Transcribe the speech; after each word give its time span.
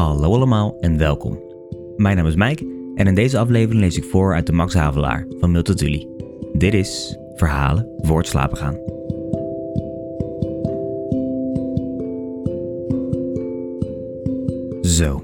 Hallo 0.00 0.34
allemaal 0.34 0.76
en 0.80 0.98
welkom. 0.98 1.40
Mijn 1.96 2.16
naam 2.16 2.26
is 2.26 2.34
Mike 2.34 2.92
en 2.94 3.06
in 3.06 3.14
deze 3.14 3.38
aflevering 3.38 3.80
lees 3.80 3.96
ik 3.96 4.04
voor 4.04 4.34
uit 4.34 4.46
de 4.46 4.52
Max 4.52 4.74
Havelaar 4.74 5.26
van 5.38 5.50
Milton 5.50 5.74
Tully. 5.74 6.08
Dit 6.52 6.74
is 6.74 7.18
Verhalen 7.34 7.88
voor 7.96 8.18
het 8.18 8.26
slapen 8.26 8.56
gaan. 8.56 8.76
Zo, 14.80 15.22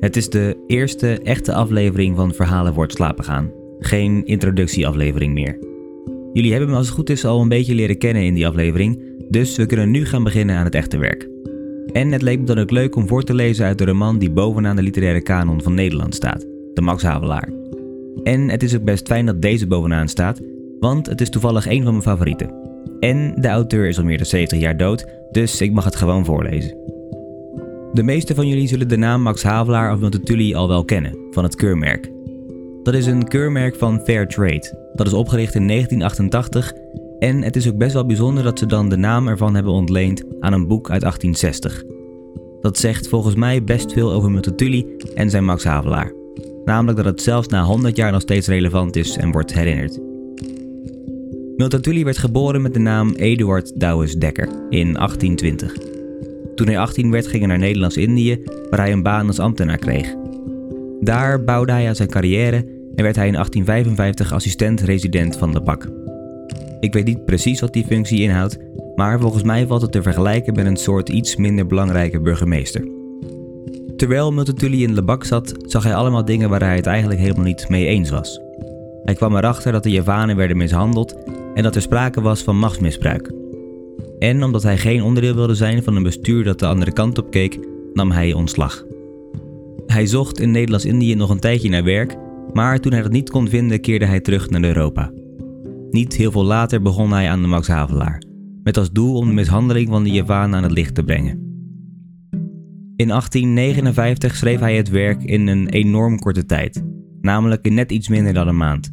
het 0.00 0.16
is 0.16 0.28
de 0.28 0.64
eerste 0.66 1.20
echte 1.22 1.54
aflevering 1.54 2.16
van 2.16 2.34
Verhalen 2.34 2.74
voor 2.74 2.82
het 2.82 2.92
slapen 2.92 3.24
gaan. 3.24 3.52
Geen 3.78 4.24
introductieaflevering 4.24 5.32
meer. 5.32 5.58
Jullie 6.32 6.50
hebben 6.50 6.70
me 6.70 6.76
als 6.76 6.86
het 6.86 6.96
goed 6.96 7.10
is 7.10 7.24
al 7.24 7.40
een 7.40 7.48
beetje 7.48 7.74
leren 7.74 7.98
kennen 7.98 8.24
in 8.24 8.34
die 8.34 8.46
aflevering, 8.46 9.02
dus 9.28 9.56
we 9.56 9.66
kunnen 9.66 9.90
nu 9.90 10.06
gaan 10.06 10.24
beginnen 10.24 10.56
aan 10.56 10.64
het 10.64 10.74
echte 10.74 10.98
werk. 10.98 11.28
En 11.92 12.12
het 12.12 12.22
leek 12.22 12.38
me 12.38 12.44
dan 12.44 12.58
ook 12.58 12.70
leuk 12.70 12.96
om 12.96 13.08
voor 13.08 13.22
te 13.22 13.34
lezen 13.34 13.66
uit 13.66 13.78
de 13.78 13.84
roman 13.84 14.18
die 14.18 14.30
bovenaan 14.30 14.76
de 14.76 14.82
literaire 14.82 15.22
kanon 15.22 15.62
van 15.62 15.74
Nederland 15.74 16.14
staat, 16.14 16.46
de 16.74 16.80
Max 16.80 17.02
Havelaar. 17.02 17.48
En 18.22 18.48
het 18.48 18.62
is 18.62 18.76
ook 18.76 18.84
best 18.84 19.06
fijn 19.06 19.26
dat 19.26 19.42
deze 19.42 19.66
bovenaan 19.66 20.08
staat, 20.08 20.40
want 20.80 21.06
het 21.06 21.20
is 21.20 21.30
toevallig 21.30 21.66
een 21.66 21.82
van 21.82 21.92
mijn 21.92 22.02
favorieten. 22.02 22.54
En 23.00 23.34
de 23.36 23.48
auteur 23.48 23.88
is 23.88 23.98
al 23.98 24.04
meer 24.04 24.16
dan 24.16 24.26
70 24.26 24.58
jaar 24.58 24.76
dood, 24.76 25.06
dus 25.30 25.60
ik 25.60 25.72
mag 25.72 25.84
het 25.84 25.96
gewoon 25.96 26.24
voorlezen. 26.24 26.78
De 27.92 28.02
meeste 28.02 28.34
van 28.34 28.48
jullie 28.48 28.68
zullen 28.68 28.88
de 28.88 28.96
naam 28.96 29.22
Max 29.22 29.42
Havelaar 29.42 29.92
of 29.92 30.00
Multatuli 30.00 30.54
al 30.54 30.68
wel 30.68 30.84
kennen, 30.84 31.18
van 31.30 31.44
het 31.44 31.54
keurmerk. 31.54 32.10
Dat 32.82 32.94
is 32.94 33.06
een 33.06 33.28
keurmerk 33.28 33.76
van 33.76 34.00
Fair 34.04 34.28
Trade. 34.28 34.90
Dat 34.94 35.06
is 35.06 35.12
opgericht 35.12 35.54
in 35.54 35.66
1988 35.66 36.72
en 37.20 37.42
het 37.42 37.56
is 37.56 37.68
ook 37.68 37.76
best 37.76 37.92
wel 37.92 38.06
bijzonder 38.06 38.44
dat 38.44 38.58
ze 38.58 38.66
dan 38.66 38.88
de 38.88 38.96
naam 38.96 39.28
ervan 39.28 39.54
hebben 39.54 39.72
ontleend 39.72 40.24
aan 40.40 40.52
een 40.52 40.66
boek 40.66 40.90
uit 40.90 41.00
1860. 41.00 41.84
Dat 42.60 42.78
zegt 42.78 43.08
volgens 43.08 43.34
mij 43.34 43.64
best 43.64 43.92
veel 43.92 44.12
over 44.12 44.30
Multatuli 44.30 44.86
en 45.14 45.30
zijn 45.30 45.44
Max 45.44 45.64
Havelaar. 45.64 46.12
Namelijk 46.64 46.96
dat 46.96 47.06
het 47.06 47.22
zelfs 47.22 47.48
na 47.48 47.62
100 47.62 47.96
jaar 47.96 48.12
nog 48.12 48.20
steeds 48.20 48.46
relevant 48.46 48.96
is 48.96 49.16
en 49.16 49.32
wordt 49.32 49.54
herinnerd. 49.54 49.98
Multatuli 51.56 52.04
werd 52.04 52.18
geboren 52.18 52.62
met 52.62 52.74
de 52.74 52.80
naam 52.80 53.10
Eduard 53.10 53.80
Douwes 53.80 54.14
Dekker 54.14 54.48
in 54.68 54.92
1820. 54.92 55.76
Toen 56.54 56.66
hij 56.66 56.78
18 56.78 57.10
werd 57.10 57.26
ging 57.26 57.38
hij 57.38 57.48
naar 57.48 57.58
Nederlands-Indië, 57.58 58.42
waar 58.70 58.80
hij 58.80 58.92
een 58.92 59.02
baan 59.02 59.26
als 59.26 59.38
ambtenaar 59.38 59.78
kreeg. 59.78 60.14
Daar 61.00 61.44
bouwde 61.44 61.72
hij 61.72 61.88
aan 61.88 61.96
zijn 61.96 62.08
carrière 62.08 62.56
en 62.94 63.02
werd 63.02 63.16
hij 63.16 63.26
in 63.26 63.32
1855 63.32 64.32
assistent-resident 64.32 65.36
van 65.36 65.52
de 65.52 65.60
bak. 65.60 65.99
Ik 66.80 66.92
weet 66.92 67.04
niet 67.04 67.24
precies 67.24 67.60
wat 67.60 67.72
die 67.72 67.86
functie 67.86 68.20
inhoudt, 68.20 68.58
maar 68.94 69.20
volgens 69.20 69.42
mij 69.42 69.66
valt 69.66 69.82
het 69.82 69.92
te 69.92 70.02
vergelijken 70.02 70.54
met 70.54 70.66
een 70.66 70.76
soort 70.76 71.08
iets 71.08 71.36
minder 71.36 71.66
belangrijke 71.66 72.20
burgemeester. 72.20 72.88
Terwijl 73.96 74.32
Multatuli 74.32 74.82
in 74.82 74.94
Lebak 74.94 75.24
zat, 75.24 75.54
zag 75.58 75.82
hij 75.82 75.94
allemaal 75.94 76.24
dingen 76.24 76.48
waar 76.48 76.62
hij 76.62 76.76
het 76.76 76.86
eigenlijk 76.86 77.20
helemaal 77.20 77.44
niet 77.44 77.68
mee 77.68 77.86
eens 77.86 78.10
was. 78.10 78.40
Hij 79.04 79.14
kwam 79.14 79.36
erachter 79.36 79.72
dat 79.72 79.82
de 79.82 79.90
Javanen 79.90 80.36
werden 80.36 80.56
mishandeld 80.56 81.16
en 81.54 81.62
dat 81.62 81.74
er 81.74 81.82
sprake 81.82 82.20
was 82.20 82.42
van 82.42 82.58
machtsmisbruik. 82.58 83.32
En 84.18 84.42
omdat 84.42 84.62
hij 84.62 84.78
geen 84.78 85.02
onderdeel 85.02 85.34
wilde 85.34 85.54
zijn 85.54 85.82
van 85.82 85.96
een 85.96 86.02
bestuur 86.02 86.44
dat 86.44 86.58
de 86.58 86.66
andere 86.66 86.92
kant 86.92 87.18
op 87.18 87.30
keek, 87.30 87.58
nam 87.94 88.10
hij 88.10 88.32
ontslag. 88.32 88.84
Hij 89.86 90.06
zocht 90.06 90.40
in 90.40 90.50
Nederlands-Indië 90.50 91.14
nog 91.14 91.30
een 91.30 91.40
tijdje 91.40 91.68
naar 91.68 91.84
werk, 91.84 92.16
maar 92.52 92.80
toen 92.80 92.92
hij 92.92 93.02
dat 93.02 93.12
niet 93.12 93.30
kon 93.30 93.48
vinden, 93.48 93.80
keerde 93.80 94.04
hij 94.04 94.20
terug 94.20 94.50
naar 94.50 94.64
Europa. 94.64 95.12
Niet 95.90 96.16
heel 96.16 96.30
veel 96.30 96.44
later 96.44 96.82
begon 96.82 97.12
hij 97.12 97.30
aan 97.30 97.42
de 97.42 97.48
Max 97.48 97.68
Havelaar, 97.68 98.22
met 98.62 98.76
als 98.76 98.92
doel 98.92 99.16
om 99.16 99.26
de 99.26 99.34
mishandeling 99.34 99.88
van 99.88 100.02
de 100.02 100.10
Javanen 100.10 100.56
aan 100.56 100.62
het 100.62 100.72
licht 100.72 100.94
te 100.94 101.04
brengen. 101.04 101.48
In 102.96 103.08
1859 103.08 104.36
schreef 104.36 104.60
hij 104.60 104.76
het 104.76 104.88
werk 104.88 105.22
in 105.22 105.46
een 105.46 105.68
enorm 105.68 106.18
korte 106.18 106.46
tijd, 106.46 106.84
namelijk 107.20 107.64
in 107.64 107.74
net 107.74 107.92
iets 107.92 108.08
minder 108.08 108.32
dan 108.32 108.48
een 108.48 108.56
maand. 108.56 108.92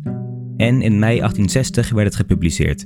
En 0.57 0.81
in 0.81 0.99
mei 0.99 1.17
1860 1.17 1.89
werd 1.89 2.07
het 2.07 2.15
gepubliceerd. 2.15 2.85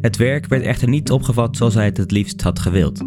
Het 0.00 0.16
werk 0.16 0.46
werd 0.46 0.62
echter 0.62 0.88
niet 0.88 1.10
opgevat 1.10 1.56
zoals 1.56 1.74
hij 1.74 1.84
het 1.84 1.96
het 1.96 2.10
liefst 2.10 2.42
had 2.42 2.58
gewild. 2.58 3.04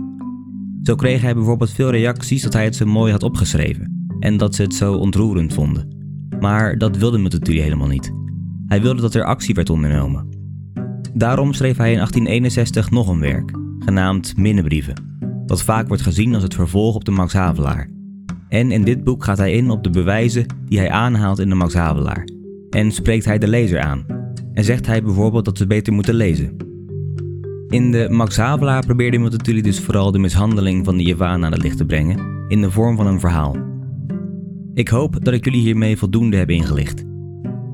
Zo 0.82 0.96
kreeg 0.96 1.22
hij 1.22 1.34
bijvoorbeeld 1.34 1.72
veel 1.72 1.92
reacties 1.92 2.42
dat 2.42 2.54
hij 2.54 2.64
het 2.64 2.76
zo 2.76 2.86
mooi 2.86 3.12
had 3.12 3.24
opgeschreven 3.24 4.16
en 4.20 4.38
dat 4.38 4.56
ze 4.56 4.62
het 4.62 4.74
zo 4.74 4.94
ontroerend 4.94 5.54
vonden. 5.54 5.88
Maar 6.40 6.78
dat 6.78 6.98
wilde 6.98 7.18
natuurlijk 7.18 7.64
helemaal 7.64 7.88
niet. 7.88 8.21
Hij 8.72 8.82
wilde 8.82 9.02
dat 9.02 9.14
er 9.14 9.24
actie 9.24 9.56
werd 9.56 9.70
ondernomen. 9.70 10.30
Daarom 11.14 11.54
schreef 11.54 11.78
hij 11.78 11.92
in 11.92 11.96
1861 11.96 12.92
nog 12.92 13.08
een 13.08 13.20
werk, 13.20 13.52
genaamd 13.80 14.38
Minnebrieven, 14.38 14.94
wat 15.46 15.64
vaak 15.64 15.88
wordt 15.88 16.04
gezien 16.04 16.34
als 16.34 16.44
het 16.44 16.54
vervolg 16.54 16.96
op 16.96 17.06
de 17.06 17.12
Max 17.12 17.34
Havelaar. 17.34 17.90
En 18.50 18.72
in 18.72 18.84
dit 18.84 19.04
boek 19.04 19.24
gaat 19.24 19.38
hij 19.38 19.52
in 19.52 19.70
op 19.70 19.84
de 19.84 19.90
bewijzen 19.90 20.46
die 20.66 20.80
hij 20.80 20.90
aanhaalt 20.90 21.40
in 21.40 21.50
de 21.50 21.56
Max 21.56 21.74
Havelaar. 21.74 22.28
En 22.70 22.92
spreekt 22.92 23.26
hij 23.26 23.38
de 23.38 23.48
lezer 23.48 23.80
aan. 23.80 24.06
En 24.54 24.64
zegt 24.64 24.86
hij 24.86 25.04
bijvoorbeeld 25.04 25.46
dat 25.46 25.58
ze 25.58 25.68
beter 25.68 25.94
moeten 25.94 26.16
lezen. 26.16 26.56
In 27.68 27.92
de 27.92 28.08
Max 28.10 28.38
Havelaar 28.38 28.86
probeerde 28.86 29.18
natuurlijk 29.18 29.66
dus 29.66 29.80
vooral 29.80 30.12
de 30.12 30.20
mishandeling 30.20 30.86
van 30.86 30.98
de 30.98 31.04
Javaan 31.04 31.46
aan 31.46 31.52
het 31.52 31.64
licht 31.64 31.78
te 31.78 31.86
brengen, 31.86 32.46
in 32.48 32.62
de 32.62 32.72
vorm 32.72 32.96
van 32.96 33.08
een 33.08 33.20
verhaal. 33.20 33.56
Ik 34.74 34.88
hoop 34.88 35.26
dat 35.26 35.34
ik 35.34 35.46
jullie 35.46 35.62
hiermee 35.62 35.98
voldoende 35.98 36.38
heb 36.38 36.50
ingelicht. 36.50 37.10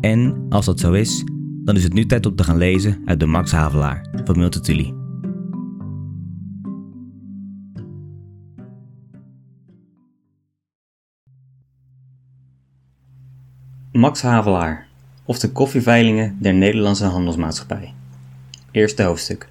En 0.07 0.45
als 0.50 0.66
dat 0.66 0.79
zo 0.79 0.91
is, 0.91 1.23
dan 1.63 1.75
is 1.75 1.84
het 1.84 1.94
nu 1.94 2.06
tijd 2.06 2.25
om 2.25 2.35
te 2.35 2.44
gaan 2.44 2.57
lezen 2.57 3.01
uit 3.06 3.19
de 3.19 3.25
Max 3.25 3.51
Havelaar 3.51 4.06
van 4.23 4.38
Multatuli. 4.38 4.94
Max 13.91 14.22
Havelaar, 14.22 14.88
of 15.25 15.40
de 15.40 15.51
koffieveilingen 15.51 16.38
der 16.39 16.53
Nederlandse 16.53 17.06
Handelsmaatschappij. 17.06 17.94
Eerste 18.72 19.03
hoofdstuk. 19.03 19.50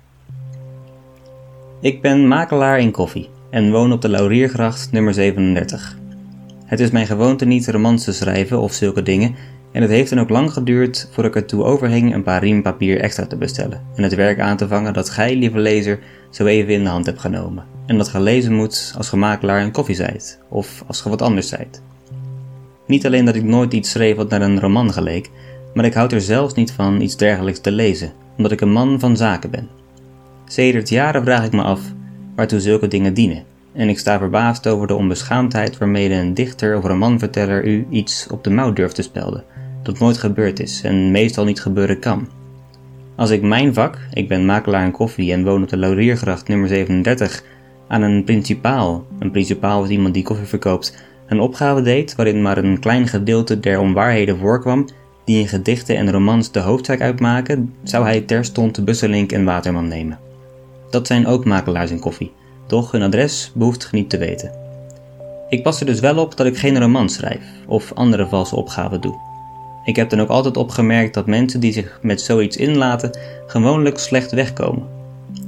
Ik 1.80 2.02
ben 2.02 2.28
makelaar 2.28 2.80
in 2.80 2.90
koffie 2.90 3.28
en 3.50 3.70
woon 3.70 3.92
op 3.92 4.02
de 4.02 4.08
Lauriergracht 4.08 4.92
nummer 4.92 5.14
37. 5.14 5.98
Het 6.64 6.80
is 6.80 6.90
mijn 6.90 7.06
gewoonte 7.06 7.44
niet 7.44 7.68
romans 7.68 8.04
te 8.04 8.12
schrijven 8.12 8.60
of 8.60 8.72
zulke 8.72 9.02
dingen 9.02 9.34
en 9.76 9.82
het 9.82 9.90
heeft 9.90 10.10
dan 10.10 10.20
ook 10.20 10.28
lang 10.28 10.52
geduurd 10.52 11.08
voordat 11.10 11.36
ik 11.36 11.42
ertoe 11.42 11.64
overging 11.64 12.14
een 12.14 12.22
paar 12.22 12.42
riem 12.42 12.62
papier 12.62 13.00
extra 13.00 13.26
te 13.26 13.36
bestellen 13.36 13.82
en 13.94 14.02
het 14.02 14.14
werk 14.14 14.40
aan 14.40 14.56
te 14.56 14.68
vangen 14.68 14.92
dat 14.92 15.10
gij, 15.10 15.36
lieve 15.36 15.58
lezer, 15.58 15.98
zo 16.30 16.46
even 16.46 16.72
in 16.72 16.82
de 16.82 16.88
hand 16.88 17.06
hebt 17.06 17.20
genomen. 17.20 17.64
En 17.86 17.98
dat 17.98 18.08
gelezen 18.08 18.54
moet 18.54 18.94
als 18.96 19.08
gemakelaar 19.08 19.62
een 19.62 19.72
koffie 19.72 19.94
zijt, 19.94 20.38
of 20.48 20.84
als 20.86 21.00
ge 21.00 21.08
wat 21.08 21.22
anders 21.22 21.48
zijt. 21.48 21.82
Niet 22.86 23.06
alleen 23.06 23.24
dat 23.24 23.34
ik 23.34 23.42
nooit 23.42 23.72
iets 23.72 23.90
schreef 23.90 24.16
wat 24.16 24.28
naar 24.28 24.42
een 24.42 24.60
roman 24.60 24.92
geleek, 24.92 25.30
maar 25.74 25.84
ik 25.84 25.94
houd 25.94 26.12
er 26.12 26.20
zelfs 26.20 26.54
niet 26.54 26.72
van 26.72 27.00
iets 27.00 27.16
dergelijks 27.16 27.60
te 27.60 27.70
lezen, 27.70 28.12
omdat 28.36 28.52
ik 28.52 28.60
een 28.60 28.72
man 28.72 29.00
van 29.00 29.16
zaken 29.16 29.50
ben. 29.50 29.68
Sedert 30.46 30.88
jaren 30.88 31.22
vraag 31.22 31.44
ik 31.44 31.52
me 31.52 31.62
af 31.62 31.80
waartoe 32.36 32.60
zulke 32.60 32.88
dingen 32.88 33.14
dienen, 33.14 33.44
en 33.72 33.88
ik 33.88 33.98
sta 33.98 34.18
verbaasd 34.18 34.66
over 34.66 34.86
de 34.86 34.94
onbeschaamdheid 34.94 35.78
waarmee 35.78 36.12
een 36.12 36.34
dichter 36.34 36.76
of 36.76 36.84
romanverteller 36.84 37.64
u 37.64 37.86
iets 37.90 38.26
op 38.30 38.44
de 38.44 38.50
mouw 38.50 38.72
durft 38.72 38.94
te 38.94 39.02
spelden, 39.02 39.44
dat 39.86 39.98
nooit 39.98 40.18
gebeurd 40.18 40.60
is 40.60 40.80
en 40.82 41.10
meestal 41.10 41.44
niet 41.44 41.60
gebeuren 41.60 41.98
kan. 41.98 42.28
Als 43.16 43.30
ik 43.30 43.42
mijn 43.42 43.74
vak, 43.74 43.98
ik 44.12 44.28
ben 44.28 44.46
makelaar 44.46 44.84
in 44.84 44.90
koffie 44.90 45.32
en 45.32 45.44
woon 45.44 45.62
op 45.62 45.68
de 45.68 45.76
Lauriergracht 45.76 46.48
nummer 46.48 46.68
37, 46.68 47.44
aan 47.88 48.02
een 48.02 48.24
principaal, 48.24 49.06
een 49.18 49.30
principaal 49.30 49.84
is 49.84 49.90
iemand 49.90 50.14
die 50.14 50.22
koffie 50.22 50.46
verkoopt, 50.46 51.04
een 51.26 51.40
opgave 51.40 51.82
deed 51.82 52.14
waarin 52.14 52.42
maar 52.42 52.58
een 52.58 52.78
klein 52.78 53.08
gedeelte 53.08 53.60
der 53.60 53.80
onwaarheden 53.80 54.38
voorkwam, 54.38 54.88
die 55.24 55.40
in 55.40 55.48
gedichten 55.48 55.96
en 55.96 56.12
romans 56.12 56.52
de 56.52 56.60
hoofdzaak 56.60 57.00
uitmaken, 57.00 57.74
zou 57.82 58.04
hij 58.04 58.20
terstond 58.20 58.84
Busselink 58.84 59.32
en 59.32 59.44
Waterman 59.44 59.88
nemen. 59.88 60.18
Dat 60.90 61.06
zijn 61.06 61.26
ook 61.26 61.44
makelaars 61.44 61.90
in 61.90 62.00
koffie, 62.00 62.32
doch 62.66 62.90
hun 62.90 63.02
adres 63.02 63.52
behoeft 63.54 63.92
niet 63.92 64.10
te 64.10 64.18
weten. 64.18 64.50
Ik 65.48 65.62
pas 65.62 65.80
er 65.80 65.86
dus 65.86 66.00
wel 66.00 66.18
op 66.18 66.36
dat 66.36 66.46
ik 66.46 66.56
geen 66.56 66.80
romans 66.80 67.14
schrijf 67.14 67.42
of 67.66 67.92
andere 67.92 68.26
valse 68.26 68.56
opgaven 68.56 69.00
doe. 69.00 69.35
Ik 69.86 69.96
heb 69.96 70.10
dan 70.10 70.20
ook 70.20 70.28
altijd 70.28 70.56
opgemerkt 70.56 71.14
dat 71.14 71.26
mensen 71.26 71.60
die 71.60 71.72
zich 71.72 71.98
met 72.02 72.20
zoiets 72.20 72.56
inlaten 72.56 73.18
gewoonlijk 73.46 73.98
slecht 73.98 74.32
wegkomen. 74.32 74.86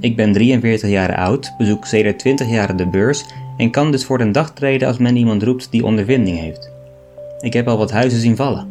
Ik 0.00 0.16
ben 0.16 0.32
43 0.32 0.90
jaar 0.90 1.16
oud, 1.16 1.52
bezoek 1.58 1.86
sedert 1.86 2.18
20 2.18 2.48
jaar 2.48 2.76
de 2.76 2.86
beurs 2.86 3.24
en 3.56 3.70
kan 3.70 3.90
dus 3.90 4.04
voor 4.04 4.18
den 4.18 4.32
dag 4.32 4.52
treden 4.52 4.88
als 4.88 4.98
men 4.98 5.16
iemand 5.16 5.42
roept 5.42 5.70
die 5.70 5.84
ondervinding 5.84 6.38
heeft. 6.38 6.70
Ik 7.40 7.52
heb 7.52 7.68
al 7.68 7.78
wat 7.78 7.90
huizen 7.90 8.20
zien 8.20 8.36
vallen. 8.36 8.66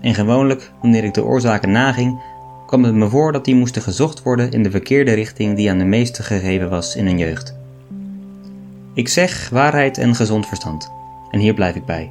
En 0.00 0.14
gewoonlijk, 0.14 0.70
wanneer 0.80 1.04
ik 1.04 1.14
de 1.14 1.24
oorzaken 1.24 1.70
naging, 1.70 2.20
kwam 2.66 2.84
het 2.84 2.94
me 2.94 3.08
voor 3.08 3.32
dat 3.32 3.44
die 3.44 3.54
moesten 3.54 3.82
gezocht 3.82 4.22
worden 4.22 4.50
in 4.50 4.62
de 4.62 4.70
verkeerde 4.70 5.12
richting 5.12 5.56
die 5.56 5.70
aan 5.70 5.78
de 5.78 5.84
meesten 5.84 6.24
gegeven 6.24 6.70
was 6.70 6.96
in 6.96 7.06
hun 7.06 7.18
jeugd. 7.18 7.54
Ik 8.94 9.08
zeg 9.08 9.48
waarheid 9.48 9.98
en 9.98 10.14
gezond 10.14 10.46
verstand. 10.46 10.90
En 11.30 11.40
hier 11.40 11.54
blijf 11.54 11.74
ik 11.74 11.84
bij. 11.84 12.10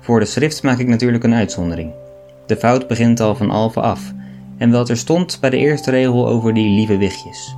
Voor 0.00 0.20
de 0.20 0.26
schrift 0.26 0.62
maak 0.62 0.78
ik 0.78 0.88
natuurlijk 0.88 1.24
een 1.24 1.34
uitzondering. 1.34 1.92
De 2.46 2.56
fout 2.56 2.86
begint 2.86 3.20
al 3.20 3.34
van 3.34 3.50
alve 3.50 3.80
af, 3.80 4.12
en 4.58 4.70
wel 4.70 4.86
stond 4.96 5.38
bij 5.40 5.50
de 5.50 5.56
eerste 5.56 5.90
regel 5.90 6.28
over 6.28 6.54
die 6.54 6.74
lieve 6.74 6.96
wichtjes. 6.96 7.56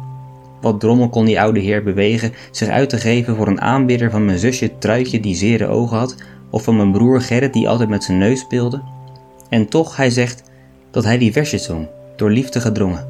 wat 0.61 0.81
drommel 0.81 1.09
kon 1.09 1.25
die 1.25 1.41
oude 1.41 1.61
heer 1.61 1.83
bewegen 1.83 2.33
zich 2.51 2.69
uit 2.69 2.89
te 2.89 2.97
geven 2.97 3.37
voor 3.37 3.47
een 3.47 3.61
aanbidder 3.61 4.11
van 4.11 4.25
mijn 4.25 4.39
zusje 4.39 4.79
Truitje 4.79 5.21
die 5.21 5.35
zere 5.35 5.67
ogen 5.67 5.97
had, 5.97 6.17
of 6.51 6.63
van 6.63 6.77
mijn 6.77 6.93
broer 6.93 7.21
Gerrit 7.21 7.53
die 7.53 7.69
altijd 7.69 7.89
met 7.89 8.05
zijn 8.05 8.19
neus 8.19 8.41
speelde? 8.41 8.83
En 9.49 9.69
toch, 9.69 9.97
hij 9.97 10.11
zegt 10.11 10.43
dat 10.91 11.05
hij 11.05 11.19
die 11.19 11.33
versjes 11.33 11.65
zong, 11.65 11.87
door 12.17 12.31
liefde 12.31 12.61
gedrongen. 12.61 13.07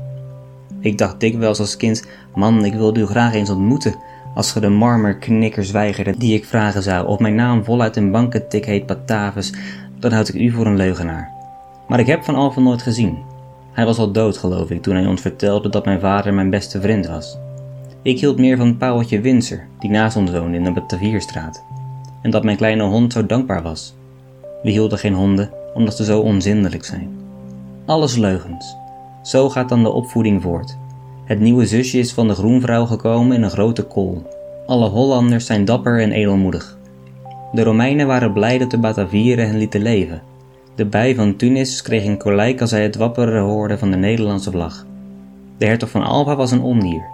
Ik 0.81 0.99
dacht 0.99 1.20
dikwijls 1.20 1.61
als 1.61 1.77
kind, 1.77 2.06
man, 2.35 2.65
ik 2.65 2.75
wilde 2.75 3.00
u 3.00 3.06
graag 3.06 3.35
eens 3.35 3.50
ontmoeten, 3.50 3.94
als 4.35 4.53
ge 4.53 4.61
de 4.61 4.69
marmerknikkers 4.69 5.70
weigerde 5.70 6.15
die 6.19 6.35
ik 6.35 6.44
vragen 6.44 6.82
zou, 6.82 7.06
of 7.06 7.19
mijn 7.19 7.35
naam 7.35 7.65
voluit 7.65 7.97
een 7.97 8.11
bankentik 8.11 8.65
heet 8.65 8.87
Batavus, 8.87 9.53
dan 9.99 10.12
houd 10.12 10.29
ik 10.29 10.35
u 10.35 10.50
voor 10.50 10.67
een 10.67 10.77
leugenaar. 10.77 11.34
Maar 11.94 12.02
ik 12.02 12.08
heb 12.08 12.25
Van 12.25 12.35
Alphen 12.35 12.62
nooit 12.62 12.82
gezien. 12.82 13.19
Hij 13.73 13.85
was 13.85 13.99
al 13.99 14.12
dood, 14.12 14.37
geloof 14.37 14.70
ik, 14.70 14.82
toen 14.82 14.94
hij 14.94 15.06
ons 15.06 15.20
vertelde 15.20 15.69
dat 15.69 15.85
mijn 15.85 16.00
vader 16.00 16.35
mijn 16.35 16.50
beste 16.50 16.81
vriend 16.81 17.06
was. 17.06 17.38
Ik 18.02 18.20
hield 18.20 18.38
meer 18.38 18.56
van 18.56 18.76
Pauweltje 18.76 19.20
Winser, 19.20 19.67
die 19.79 19.91
naast 19.91 20.17
ons 20.17 20.31
woonde 20.31 20.56
in 20.56 20.64
de 20.64 20.73
Batavierstraat. 20.73 21.64
En 22.23 22.31
dat 22.31 22.44
mijn 22.44 22.56
kleine 22.56 22.82
hond 22.82 23.12
zo 23.12 23.26
dankbaar 23.26 23.62
was. 23.62 23.94
We 24.62 24.70
hielden 24.70 24.99
geen 24.99 25.14
honden, 25.14 25.50
omdat 25.75 25.96
ze 25.96 26.05
zo 26.05 26.20
onzindelijk 26.20 26.85
zijn. 26.85 27.17
Alles 27.87 28.17
leugens. 28.17 28.76
Zo 29.23 29.50
gaat 29.50 29.69
dan 29.69 29.82
de 29.82 29.93
opvoeding 29.93 30.43
voort. 30.43 30.76
Het 31.25 31.41
nieuwe 31.41 31.67
zusje 31.67 31.99
is 31.99 32.12
van 32.12 32.29
de 32.29 32.35
groenvrouw 32.35 32.87
gekomen 32.87 33.37
in 33.37 33.43
een 33.43 33.50
grote 33.50 33.82
kool. 33.82 34.23
Alle 34.67 34.88
Hollanders 34.88 35.46
zijn 35.46 35.64
dapper 35.64 36.00
en 36.00 36.12
edelmoedig. 36.12 36.79
De 37.52 37.62
Romeinen 37.62 38.06
waren 38.06 38.32
blij 38.32 38.58
dat 38.58 38.70
de 38.70 38.79
Batavieren 38.79 39.46
hen 39.46 39.58
lieten 39.58 39.82
leven. 39.82 40.23
De 40.75 40.87
bij 40.87 41.15
van 41.15 41.37
Tunis 41.37 41.82
kreeg 41.82 42.05
een 42.05 42.19
kolijk 42.19 42.61
als 42.61 42.71
hij 42.71 42.82
het 42.82 42.97
wapperen 42.97 43.43
hoorde 43.43 43.79
van 43.79 43.91
de 43.91 43.97
Nederlandse 43.97 44.50
vlag. 44.50 44.87
De 45.59 45.67
hertog 45.67 45.91
van 45.91 46.03
Alba 46.03 46.37
was 46.37 46.50
een 46.50 46.61
ondier. 46.61 47.05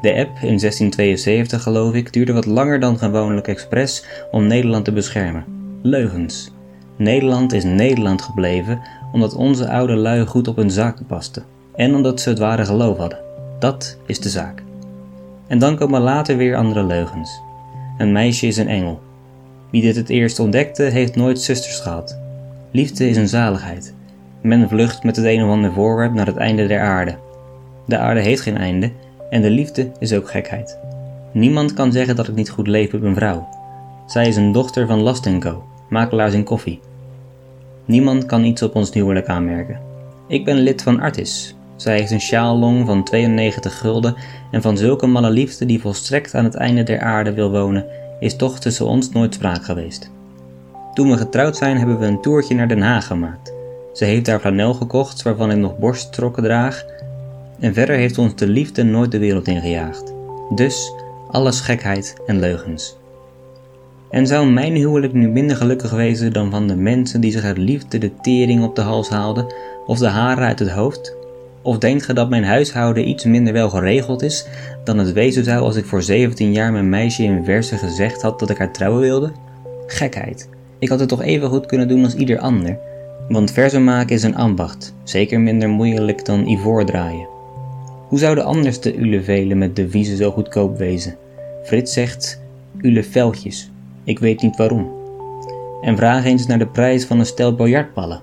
De 0.00 0.10
eb 0.10 0.28
in 0.28 0.58
1672 0.58 1.62
geloof 1.62 1.94
ik 1.94 2.12
duurde 2.12 2.32
wat 2.32 2.46
langer 2.46 2.80
dan 2.80 2.98
gewoonlijk 2.98 3.48
expres 3.48 4.04
om 4.30 4.46
Nederland 4.46 4.84
te 4.84 4.92
beschermen. 4.92 5.44
Leugens. 5.82 6.52
Nederland 6.96 7.52
is 7.52 7.64
Nederland 7.64 8.22
gebleven 8.22 8.80
omdat 9.12 9.34
onze 9.34 9.68
oude 9.68 9.94
lui 9.94 10.26
goed 10.26 10.48
op 10.48 10.56
hun 10.56 10.70
zaken 10.70 11.06
pasten 11.06 11.44
en 11.74 11.94
omdat 11.94 12.20
ze 12.20 12.28
het 12.28 12.38
ware 12.38 12.64
geloof 12.64 12.98
hadden. 12.98 13.18
Dat 13.58 13.98
is 14.06 14.20
de 14.20 14.28
zaak. 14.28 14.62
En 15.46 15.58
dan 15.58 15.76
komen 15.76 16.00
later 16.00 16.36
weer 16.36 16.56
andere 16.56 16.84
leugens. 16.84 17.40
Een 17.98 18.12
meisje 18.12 18.46
is 18.46 18.56
een 18.56 18.68
engel. 18.68 19.00
Wie 19.70 19.82
dit 19.82 19.96
het 19.96 20.08
eerst 20.08 20.38
ontdekte, 20.38 20.82
heeft 20.82 21.16
nooit 21.16 21.40
zusters 21.40 21.80
gehad. 21.80 22.22
Liefde 22.74 23.08
is 23.08 23.16
een 23.16 23.28
zaligheid. 23.28 23.94
Men 24.42 24.68
vlucht 24.68 25.02
met 25.02 25.16
het 25.16 25.24
een 25.24 25.44
of 25.44 25.50
ander 25.50 25.72
voorwerp 25.72 26.12
naar 26.12 26.26
het 26.26 26.36
einde 26.36 26.66
der 26.66 26.80
aarde. 26.80 27.16
De 27.86 27.98
aarde 27.98 28.20
heeft 28.20 28.40
geen 28.40 28.56
einde 28.56 28.92
en 29.30 29.42
de 29.42 29.50
liefde 29.50 29.90
is 29.98 30.12
ook 30.12 30.30
gekheid. 30.30 30.78
Niemand 31.32 31.72
kan 31.72 31.92
zeggen 31.92 32.16
dat 32.16 32.28
ik 32.28 32.34
niet 32.34 32.50
goed 32.50 32.66
leef 32.66 32.92
met 32.92 33.00
mijn 33.00 33.14
vrouw. 33.14 33.48
Zij 34.06 34.28
is 34.28 34.36
een 34.36 34.52
dochter 34.52 34.86
van 34.86 35.00
Lastenko, 35.00 35.64
makelaars 35.88 36.34
in 36.34 36.44
koffie. 36.44 36.80
Niemand 37.84 38.26
kan 38.26 38.44
iets 38.44 38.62
op 38.62 38.74
ons 38.74 38.92
huwelijk 38.92 39.26
aanmerken. 39.26 39.80
Ik 40.28 40.44
ben 40.44 40.56
lid 40.56 40.82
van 40.82 41.00
Artis, 41.00 41.56
zij 41.76 41.98
heeft 41.98 42.10
een 42.10 42.20
sjaallong 42.20 42.86
van 42.86 43.04
92 43.04 43.78
gulden 43.78 44.14
en 44.50 44.62
van 44.62 44.76
zulke 44.76 45.06
malle 45.06 45.30
liefde 45.30 45.66
die 45.66 45.80
volstrekt 45.80 46.34
aan 46.34 46.44
het 46.44 46.54
einde 46.54 46.82
der 46.82 47.00
aarde 47.00 47.32
wil 47.32 47.50
wonen, 47.50 47.86
is 48.20 48.36
toch 48.36 48.58
tussen 48.58 48.86
ons 48.86 49.10
nooit 49.10 49.34
spraak 49.34 49.64
geweest. 49.64 50.10
Toen 50.94 51.10
we 51.10 51.16
getrouwd 51.16 51.56
zijn 51.56 51.78
hebben 51.78 51.98
we 51.98 52.06
een 52.06 52.20
toertje 52.20 52.54
naar 52.54 52.68
Den 52.68 52.82
Haag 52.82 53.06
gemaakt. 53.06 53.52
Ze 53.92 54.04
heeft 54.04 54.24
daar 54.24 54.40
flanel 54.40 54.74
gekocht 54.74 55.22
waarvan 55.22 55.50
ik 55.50 55.56
nog 55.56 55.78
borststrokken 55.78 56.42
draag 56.42 56.84
en 57.60 57.74
verder 57.74 57.96
heeft 57.96 58.18
ons 58.18 58.36
de 58.36 58.46
liefde 58.46 58.82
nooit 58.82 59.10
de 59.10 59.18
wereld 59.18 59.48
ingejaagd. 59.48 60.12
Dus 60.54 60.92
alles 61.30 61.60
gekheid 61.60 62.16
en 62.26 62.38
leugens. 62.38 62.96
En 64.10 64.26
zou 64.26 64.46
mijn 64.46 64.74
huwelijk 64.74 65.12
nu 65.12 65.28
minder 65.28 65.56
gelukkig 65.56 65.90
wezen 65.90 66.32
dan 66.32 66.50
van 66.50 66.66
de 66.68 66.76
mensen 66.76 67.20
die 67.20 67.32
zich 67.32 67.44
uit 67.44 67.58
liefde 67.58 67.98
de 67.98 68.10
tering 68.20 68.64
op 68.64 68.76
de 68.76 68.82
hals 68.82 69.08
haalden 69.08 69.54
of 69.86 69.98
de 69.98 70.08
haren 70.08 70.44
uit 70.44 70.58
het 70.58 70.70
hoofd? 70.70 71.16
Of 71.62 71.78
denkt 71.78 72.04
ge 72.04 72.12
dat 72.12 72.28
mijn 72.28 72.44
huishouden 72.44 73.08
iets 73.08 73.24
minder 73.24 73.52
wel 73.52 73.70
geregeld 73.70 74.22
is 74.22 74.46
dan 74.84 74.98
het 74.98 75.12
wezen 75.12 75.44
zou 75.44 75.62
als 75.62 75.76
ik 75.76 75.84
voor 75.84 76.02
17 76.02 76.52
jaar 76.52 76.72
mijn 76.72 76.88
meisje 76.88 77.22
in 77.22 77.44
verse 77.44 77.76
gezegd 77.76 78.22
had 78.22 78.38
dat 78.38 78.50
ik 78.50 78.58
haar 78.58 78.72
trouwen 78.72 79.00
wilde? 79.00 79.32
Gekheid. 79.86 80.48
Ik 80.84 80.90
had 80.90 81.00
het 81.00 81.08
toch 81.08 81.22
even 81.22 81.48
goed 81.48 81.66
kunnen 81.66 81.88
doen 81.88 82.04
als 82.04 82.14
ieder 82.14 82.38
ander. 82.38 82.78
Want 83.28 83.50
verzen 83.50 83.84
maken 83.84 84.14
is 84.14 84.22
een 84.22 84.36
ambacht, 84.36 84.94
zeker 85.04 85.40
minder 85.40 85.68
moeilijk 85.68 86.24
dan 86.24 86.46
ivoor 86.46 86.84
draaien. 86.84 87.26
Hoe 88.08 88.18
zouden 88.18 88.44
anders 88.44 88.80
de 88.80 88.96
ulevelen 88.96 89.58
met 89.58 89.76
deviezen 89.76 90.16
zo 90.16 90.30
goedkoop 90.30 90.78
wezen? 90.78 91.16
Frits 91.62 91.92
zegt 91.92 92.40
uleveltjes. 92.80 93.70
Ik 94.04 94.18
weet 94.18 94.42
niet 94.42 94.56
waarom. 94.56 94.90
En 95.80 95.96
vraag 95.96 96.24
eens 96.24 96.46
naar 96.46 96.58
de 96.58 96.66
prijs 96.66 97.04
van 97.04 97.18
een 97.18 97.26
stel 97.26 97.54
biljartballen. 97.54 98.20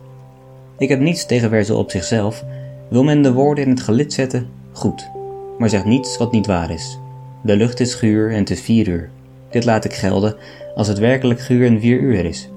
Ik 0.77 0.89
heb 0.89 0.99
niets 0.99 1.25
tegen 1.25 1.49
verzen 1.49 1.77
op 1.77 1.91
zichzelf, 1.91 2.43
wil 2.89 3.03
men 3.03 3.21
de 3.21 3.33
woorden 3.33 3.63
in 3.63 3.69
het 3.69 3.81
gelid 3.81 4.13
zetten? 4.13 4.49
Goed, 4.71 5.09
maar 5.57 5.69
zeg 5.69 5.85
niets 5.85 6.17
wat 6.17 6.31
niet 6.31 6.47
waar 6.47 6.71
is. 6.71 6.99
De 7.43 7.55
lucht 7.55 7.79
is 7.79 7.95
guur 7.95 8.31
en 8.31 8.37
het 8.37 8.49
is 8.49 8.61
vier 8.61 8.87
uur. 8.87 9.09
Dit 9.49 9.65
laat 9.65 9.85
ik 9.85 9.93
gelden 9.93 10.35
als 10.75 10.87
het 10.87 10.99
werkelijk 10.99 11.39
guur 11.39 11.65
en 11.65 11.79
vier 11.79 11.99
uur 11.99 12.25
is. 12.25 12.50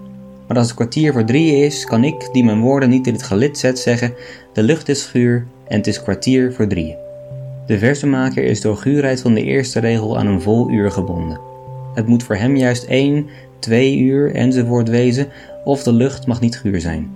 Maar 0.49 0.57
als 0.57 0.67
het 0.67 0.77
kwartier 0.77 1.13
voor 1.13 1.25
drieën 1.25 1.65
is, 1.65 1.85
kan 1.85 2.05
ik, 2.05 2.29
die 2.33 2.45
mijn 2.45 2.61
woorden 2.61 2.89
niet 2.89 3.07
in 3.07 3.13
het 3.13 3.23
gelid 3.23 3.59
zet, 3.59 3.79
zeggen: 3.79 4.15
De 4.53 4.63
lucht 4.63 4.89
is 4.89 5.05
guur 5.05 5.47
en 5.69 5.77
het 5.77 5.87
is 5.87 6.03
kwartier 6.03 6.53
voor 6.53 6.67
drieën. 6.67 6.97
De 7.67 7.79
versemaker 7.79 8.45
is 8.45 8.61
door 8.61 8.77
guurheid 8.77 9.21
van 9.21 9.35
de 9.35 9.43
eerste 9.43 9.81
regel 9.81 10.19
aan 10.19 10.27
een 10.27 10.41
vol 10.41 10.71
uur 10.71 10.91
gebonden. 10.91 11.41
Het 11.95 12.07
moet 12.07 12.23
voor 12.23 12.37
hem 12.37 12.57
juist 12.57 12.85
één, 12.85 13.29
twee 13.59 13.99
uur 13.99 14.35
enzovoort 14.35 14.89
wezen, 14.89 15.29
of 15.65 15.83
de 15.83 15.93
lucht 15.93 16.27
mag 16.27 16.41
niet 16.41 16.59
guur 16.59 16.81
zijn. 16.81 17.11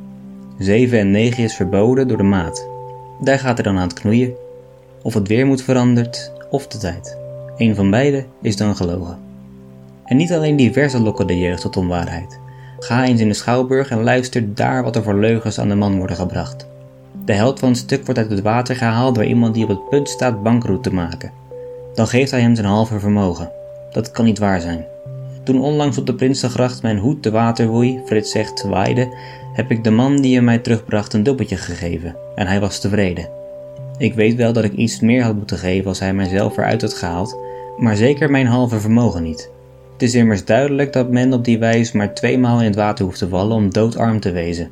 Zeven 0.58 0.98
en 0.98 1.10
negen 1.10 1.44
is 1.44 1.54
verboden 1.54 2.08
door 2.08 2.16
de 2.16 2.22
maat. 2.22 2.68
Daar 3.20 3.38
gaat 3.38 3.58
er 3.58 3.64
dan 3.64 3.76
aan 3.76 3.88
het 3.88 4.00
knoeien. 4.00 4.32
Of 5.02 5.14
het 5.14 5.28
weer 5.28 5.46
moet 5.46 5.62
veranderd, 5.62 6.32
of 6.50 6.66
de 6.66 6.78
tijd. 6.78 7.18
Een 7.56 7.74
van 7.74 7.90
beide 7.90 8.24
is 8.42 8.56
dan 8.56 8.76
gelogen. 8.76 9.18
En 10.04 10.16
niet 10.16 10.32
alleen 10.32 10.56
die 10.56 10.72
versen 10.72 11.02
lokken 11.02 11.26
de 11.26 11.38
jeugd 11.38 11.60
tot 11.60 11.76
onwaarheid. 11.76 12.38
Ga 12.78 13.04
eens 13.04 13.20
in 13.20 13.28
de 13.28 13.34
schouwburg 13.34 13.90
en 13.90 14.02
luister 14.02 14.54
daar 14.54 14.82
wat 14.82 14.96
er 14.96 15.02
voor 15.02 15.14
leugens 15.14 15.58
aan 15.58 15.68
de 15.68 15.74
man 15.74 15.98
worden 15.98 16.16
gebracht. 16.16 16.66
De 17.24 17.32
held 17.32 17.58
van 17.58 17.68
het 17.68 17.78
stuk 17.78 18.04
wordt 18.04 18.20
uit 18.20 18.30
het 18.30 18.42
water 18.42 18.76
gehaald 18.76 19.14
door 19.14 19.24
iemand 19.24 19.54
die 19.54 19.62
op 19.62 19.68
het 19.68 19.88
punt 19.88 20.08
staat 20.08 20.42
bankroet 20.42 20.82
te 20.82 20.94
maken. 20.94 21.32
Dan 21.94 22.06
geeft 22.06 22.30
hij 22.30 22.40
hem 22.40 22.54
zijn 22.54 22.66
halve 22.66 22.98
vermogen. 22.98 23.50
Dat 23.90 24.10
kan 24.10 24.24
niet 24.24 24.38
waar 24.38 24.60
zijn. 24.60 24.84
Toen 25.44 25.60
onlangs 25.60 25.98
op 25.98 26.06
de 26.06 26.14
Prinsengracht 26.14 26.82
mijn 26.82 26.98
hoed 26.98 27.22
de 27.22 27.30
water 27.30 27.66
woei, 27.66 28.00
Frits 28.06 28.30
zegt 28.30 28.62
waaide, 28.62 29.14
heb 29.52 29.70
ik 29.70 29.84
de 29.84 29.90
man 29.90 30.16
die 30.16 30.30
je 30.30 30.40
mij 30.40 30.58
terugbracht 30.58 31.12
een 31.12 31.22
dubbeltje 31.22 31.56
gegeven 31.56 32.16
en 32.34 32.46
hij 32.46 32.60
was 32.60 32.80
tevreden. 32.80 33.28
Ik 33.98 34.14
weet 34.14 34.34
wel 34.34 34.52
dat 34.52 34.64
ik 34.64 34.72
iets 34.72 35.00
meer 35.00 35.22
had 35.22 35.34
moeten 35.34 35.58
geven 35.58 35.88
als 35.88 35.98
hij 35.98 36.14
mijzelf 36.14 36.56
eruit 36.56 36.82
had 36.82 36.94
gehaald, 36.94 37.38
maar 37.76 37.96
zeker 37.96 38.30
mijn 38.30 38.46
halve 38.46 38.80
vermogen 38.80 39.22
niet. 39.22 39.50
Het 39.98 40.08
is 40.08 40.14
immers 40.14 40.44
duidelijk 40.44 40.92
dat 40.92 41.10
men 41.10 41.32
op 41.32 41.44
die 41.44 41.58
wijze 41.58 41.96
maar 41.96 42.14
tweemaal 42.14 42.58
in 42.58 42.64
het 42.64 42.74
water 42.74 43.04
hoeft 43.04 43.18
te 43.18 43.28
vallen 43.28 43.56
om 43.56 43.72
doodarm 43.72 44.20
te 44.20 44.30
wezen. 44.30 44.70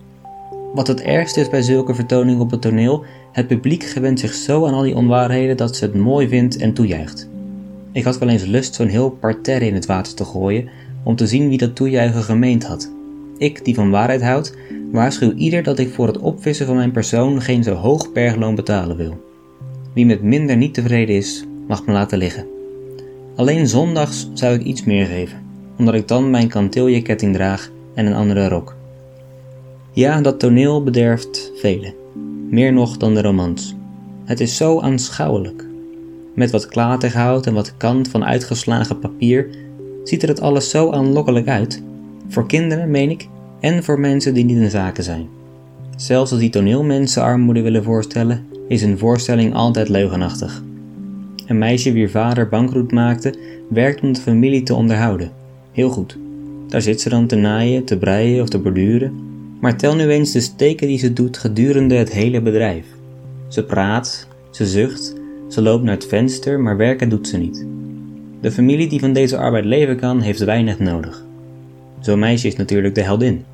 Wat 0.75 0.87
het 0.87 1.02
ergste 1.02 1.40
is 1.40 1.49
bij 1.49 1.62
zulke 1.62 1.95
vertoningen 1.95 2.40
op 2.40 2.50
het 2.50 2.61
toneel, 2.62 3.04
het 3.33 3.47
publiek 3.47 3.85
gewent 3.85 4.21
zich 4.21 4.35
zo 4.35 4.66
aan 4.66 4.75
al 4.75 4.83
die 4.83 4.95
onwaarheden 4.95 5.56
dat 5.56 5.76
ze 5.76 5.85
het 5.85 5.95
mooi 5.95 6.28
vindt 6.28 6.56
en 6.56 6.73
toejuicht. 6.73 7.28
Ik 7.92 8.04
had 8.04 8.18
wel 8.18 8.28
eens 8.28 8.45
lust 8.45 8.75
zo'n 8.75 8.88
heel 8.88 9.11
parterre 9.11 9.66
in 9.66 9.75
het 9.75 9.87
water 9.87 10.14
te 10.14 10.25
gooien 10.25 10.68
om 11.02 11.16
te 11.16 11.26
zien 11.26 11.49
wie 11.49 11.59
dat 11.59 11.76
toejuichen 11.76 12.23
gemeend 12.23 12.64
had. 12.64 12.92
Ik, 13.38 13.64
die 13.64 13.75
van 13.75 13.90
waarheid 13.90 14.23
houdt, 14.23 14.54
waarschuw 14.92 15.33
ieder 15.33 15.62
dat 15.62 15.78
ik 15.78 15.92
voor 15.92 16.06
het 16.06 16.18
opvissen 16.18 16.66
van 16.66 16.76
mijn 16.76 16.92
persoon 16.92 17.42
geen 17.42 17.62
zo 17.62 17.75
hoog 17.75 18.12
bergloon 18.12 18.54
betalen 18.54 18.97
wil. 18.97 19.25
Wie 19.95 20.06
met 20.06 20.23
minder 20.23 20.56
niet 20.56 20.75
tevreden 20.75 21.16
is, 21.16 21.45
mag 21.66 21.87
me 21.87 21.92
laten 21.92 22.18
liggen. 22.18 22.55
Alleen 23.37 23.69
zondags 23.69 24.28
zou 24.33 24.55
ik 24.55 24.62
iets 24.62 24.85
meer 24.85 25.07
geven, 25.07 25.38
omdat 25.78 25.95
ik 25.95 26.09
dan 26.09 26.31
mijn 26.31 26.49
kanteelje-ketting 26.49 27.35
draag 27.35 27.71
en 27.95 28.07
een 28.07 28.14
andere 28.14 28.49
rok. 28.49 28.76
Ja, 29.93 30.21
dat 30.21 30.38
toneel 30.38 30.83
bederft 30.83 31.52
velen, 31.57 31.95
meer 32.50 32.73
nog 32.73 32.97
dan 32.97 33.14
de 33.14 33.23
romans. 33.23 33.75
Het 34.25 34.40
is 34.40 34.57
zo 34.57 34.81
aanschouwelijk. 34.81 35.64
Met 36.35 36.50
wat 36.50 36.66
klaterhout 36.66 37.47
en 37.47 37.55
wat 37.55 37.76
kant 37.76 38.09
van 38.09 38.25
uitgeslagen 38.25 38.99
papier 38.99 39.49
ziet 40.05 40.23
er 40.23 40.28
het 40.28 40.40
alles 40.40 40.71
zo 40.71 40.90
aanlokkelijk 40.90 41.49
uit. 41.49 41.83
Voor 42.28 42.47
kinderen, 42.47 42.90
meen 42.90 43.11
ik, 43.11 43.28
en 43.61 43.85
voor 43.85 44.00
mensen 44.00 44.35
die 44.35 44.45
niet 44.45 44.59
in 44.59 44.71
zaken 44.71 45.05
zijn. 45.05 45.28
Zelfs 45.97 46.31
als 46.31 46.40
die 46.40 46.50
toneelmensen 46.50 47.23
armoede 47.23 47.61
willen 47.61 47.85
voorstellen, 47.85 48.47
is 48.69 48.83
een 48.83 48.99
voorstelling 48.99 49.55
altijd 49.55 49.88
leugenachtig. 49.88 50.62
Een 51.47 51.59
meisje 51.59 51.93
wier 51.93 52.11
vader 52.11 52.49
bankroet 52.49 52.93
maakte, 52.93 53.35
werkt 53.69 54.00
om 54.00 54.12
de 54.12 54.21
familie 54.21 54.62
te 54.62 54.75
onderhouden. 54.75 55.31
Heel 55.73 55.88
goed. 55.88 56.17
Daar 56.69 56.83
zit 56.83 57.00
ze 57.00 57.09
dan 57.09 57.26
te 57.26 57.37
naaien, 57.37 57.85
te 57.85 57.99
breien 57.99 58.43
of 58.43 58.49
te 58.49 58.59
borduren. 58.59 59.12
Maar 59.61 59.76
tel 59.76 59.95
nu 59.95 60.09
eens 60.09 60.33
de 60.33 60.41
steken 60.41 60.87
die 60.87 60.99
ze 60.99 61.12
doet 61.12 61.38
gedurende 61.38 61.95
het 61.95 62.12
hele 62.12 62.41
bedrijf. 62.41 62.87
Ze 63.49 63.65
praat, 63.65 64.29
ze 64.50 64.67
zucht, 64.67 65.15
Ze 65.49 65.62
loopt 65.62 65.85
naar 65.85 65.95
het 65.95 66.07
venster, 66.07 66.61
maar 66.61 66.76
werken 66.76 67.09
doet 67.09 67.29
ze 67.29 67.37
niet. 67.37 67.67
De 68.41 68.50
familie 68.50 68.88
die 68.88 69.00
van 69.00 69.12
deze 69.12 69.37
arbeid 69.37 69.65
leven 69.65 69.97
kan, 69.97 70.21
heeft 70.21 70.45
weinig 70.45 70.79
nodig. 70.79 71.25
Zo'n 72.00 72.19
meisje 72.19 72.47
is 72.47 72.57
natuurlijk 72.57 72.95
de 72.95 73.03
heldin. 73.03 73.45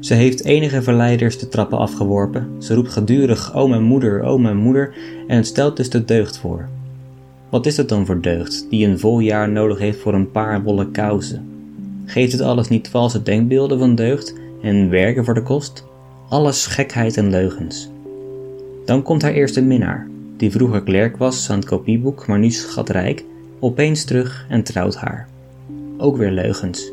Ze 0.00 0.14
heeft 0.14 0.44
enige 0.44 0.82
verleiders 0.82 1.38
de 1.38 1.48
trappen 1.48 1.78
afgeworpen. 1.78 2.48
Ze 2.58 2.74
roept 2.74 2.92
gedurig: 2.92 3.54
O 3.54 3.68
mijn 3.68 3.82
moeder, 3.82 4.22
o 4.22 4.38
mijn 4.38 4.56
moeder, 4.56 4.94
en 5.26 5.36
het 5.36 5.46
stelt 5.46 5.76
dus 5.76 5.90
de 5.90 6.04
deugd 6.04 6.38
voor. 6.38 6.68
Wat 7.48 7.66
is 7.66 7.76
het 7.76 7.88
dan 7.88 8.06
voor 8.06 8.20
deugd 8.20 8.66
die 8.70 8.86
een 8.86 8.98
vol 8.98 9.18
jaar 9.18 9.48
nodig 9.48 9.78
heeft 9.78 9.98
voor 9.98 10.14
een 10.14 10.30
paar 10.30 10.62
wollen 10.62 10.90
kousen? 10.90 11.48
Geeft 12.04 12.32
het 12.32 12.40
alles 12.40 12.68
niet 12.68 12.88
valse 12.88 13.22
denkbeelden 13.22 13.78
van 13.78 13.94
deugd 13.94 14.34
en 14.62 14.90
werken 14.90 15.24
voor 15.24 15.34
de 15.34 15.42
kost? 15.42 15.84
Alles 16.28 16.66
gekheid 16.66 17.16
en 17.16 17.30
leugens. 17.30 17.90
Dan 18.84 19.02
komt 19.02 19.22
haar 19.22 19.32
eerste 19.32 19.62
minnaar, 19.62 20.08
die 20.36 20.50
vroeger 20.50 20.82
klerk 20.82 21.16
was 21.16 21.50
aan 21.50 21.58
het 21.58 21.68
kopieboek, 21.68 22.26
maar 22.26 22.38
nu 22.38 22.50
schatrijk, 22.50 23.24
opeens 23.58 24.04
terug 24.04 24.46
en 24.48 24.62
trouwt 24.62 24.96
haar. 24.96 25.28
Ook 25.98 26.16
weer 26.16 26.30
leugens. 26.30 26.92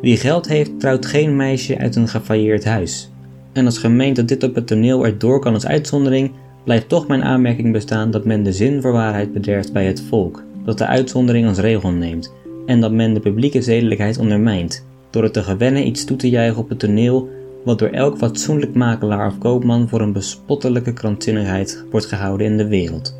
Wie 0.00 0.16
geld 0.16 0.48
heeft, 0.48 0.80
trouwt 0.80 1.06
geen 1.06 1.36
meisje 1.36 1.78
uit 1.78 1.96
een 1.96 2.08
gefailleerd 2.08 2.64
huis. 2.64 3.10
En 3.52 3.64
als 3.64 3.78
gemeente 3.78 4.20
dat 4.20 4.28
dit 4.28 4.48
op 4.48 4.54
het 4.54 4.66
toneel 4.66 5.04
erdoor 5.04 5.40
kan 5.40 5.54
als 5.54 5.66
uitzondering, 5.66 6.30
blijft 6.64 6.88
toch 6.88 7.06
mijn 7.06 7.24
aanmerking 7.24 7.72
bestaan 7.72 8.10
dat 8.10 8.24
men 8.24 8.42
de 8.42 8.52
zin 8.52 8.82
voor 8.82 8.92
waarheid 8.92 9.32
bederft 9.32 9.72
bij 9.72 9.86
het 9.86 10.00
volk, 10.00 10.42
dat 10.64 10.78
de 10.78 10.86
uitzondering 10.86 11.46
als 11.48 11.58
regel 11.58 11.90
neemt, 11.90 12.32
en 12.66 12.80
dat 12.80 12.92
men 12.92 13.14
de 13.14 13.20
publieke 13.20 13.62
zedelijkheid 13.62 14.18
ondermijnt, 14.18 14.86
door 15.10 15.22
het 15.22 15.32
te 15.32 15.42
gewennen 15.42 15.86
iets 15.86 16.04
toe 16.04 16.16
te 16.16 16.28
juichen 16.28 16.62
op 16.62 16.68
het 16.68 16.78
toneel 16.78 17.28
wat 17.64 17.78
door 17.78 17.88
elk 17.88 18.16
fatsoenlijk 18.16 18.74
makelaar 18.74 19.26
of 19.26 19.38
koopman 19.38 19.88
voor 19.88 20.00
een 20.00 20.12
bespottelijke 20.12 20.92
krankzinnigheid 20.92 21.84
wordt 21.90 22.06
gehouden 22.06 22.46
in 22.46 22.56
de 22.56 22.68
wereld. 22.68 23.16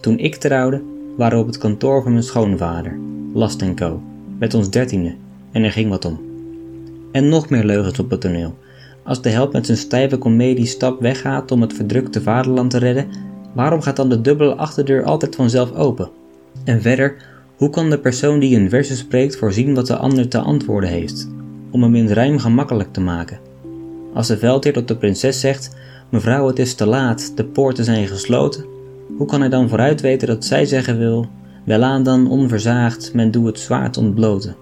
Toen 0.00 0.18
ik 0.18 0.36
trouwde, 0.36 0.82
waren 1.16 1.36
we 1.36 1.42
op 1.42 1.48
het 1.48 1.58
kantoor 1.58 2.02
van 2.02 2.12
mijn 2.12 2.24
schoonvader, 2.24 2.98
Last 3.34 3.74
Co, 3.74 4.02
met 4.38 4.54
ons 4.54 4.70
dertiende, 4.70 5.14
en 5.52 5.62
er 5.62 5.72
ging 5.72 5.90
wat 5.90 6.04
om. 6.04 6.20
En 7.12 7.28
nog 7.28 7.50
meer 7.50 7.64
leugens 7.64 7.98
op 7.98 8.10
het 8.10 8.20
toneel. 8.20 8.54
Als 9.04 9.22
de 9.22 9.28
held 9.28 9.52
met 9.52 9.66
zijn 9.66 9.78
stijve 9.78 10.18
komediestap 10.18 11.00
weggaat 11.00 11.50
om 11.50 11.60
het 11.60 11.72
verdrukte 11.72 12.22
vaderland 12.22 12.70
te 12.70 12.78
redden, 12.78 13.06
waarom 13.54 13.80
gaat 13.80 13.96
dan 13.96 14.08
de 14.08 14.20
dubbele 14.20 14.54
achterdeur 14.54 15.04
altijd 15.04 15.34
vanzelf 15.34 15.72
open? 15.72 16.10
En 16.64 16.82
verder, 16.82 17.16
hoe 17.56 17.70
kan 17.70 17.90
de 17.90 17.98
persoon 17.98 18.38
die 18.38 18.56
een 18.56 18.68
versus 18.68 18.98
spreekt 18.98 19.36
voorzien 19.36 19.74
wat 19.74 19.86
de 19.86 19.96
ander 19.96 20.28
te 20.28 20.38
antwoorden 20.38 20.90
heeft, 20.90 21.28
om 21.70 21.82
hem 21.82 21.94
in 21.94 22.04
het 22.04 22.12
rijm 22.12 22.38
gemakkelijk 22.38 22.92
te 22.92 23.00
maken? 23.00 23.38
Als 24.14 24.26
de 24.26 24.38
veldheer 24.38 24.72
tot 24.72 24.88
de 24.88 24.96
prinses 24.96 25.40
zegt: 25.40 25.76
Mevrouw, 26.08 26.46
het 26.46 26.58
is 26.58 26.74
te 26.74 26.86
laat, 26.86 27.32
de 27.36 27.44
poorten 27.44 27.84
zijn 27.84 28.06
gesloten, 28.06 28.64
hoe 29.16 29.26
kan 29.26 29.40
hij 29.40 29.48
dan 29.48 29.68
vooruit 29.68 30.00
weten 30.00 30.28
dat 30.28 30.44
zij 30.44 30.64
zeggen 30.64 30.98
wil: 30.98 31.26
Welaan 31.64 32.02
dan 32.02 32.30
onverzaagd, 32.30 33.14
men 33.14 33.30
doe 33.30 33.46
het 33.46 33.58
zwaard 33.58 33.96
ontbloten? 33.96 34.56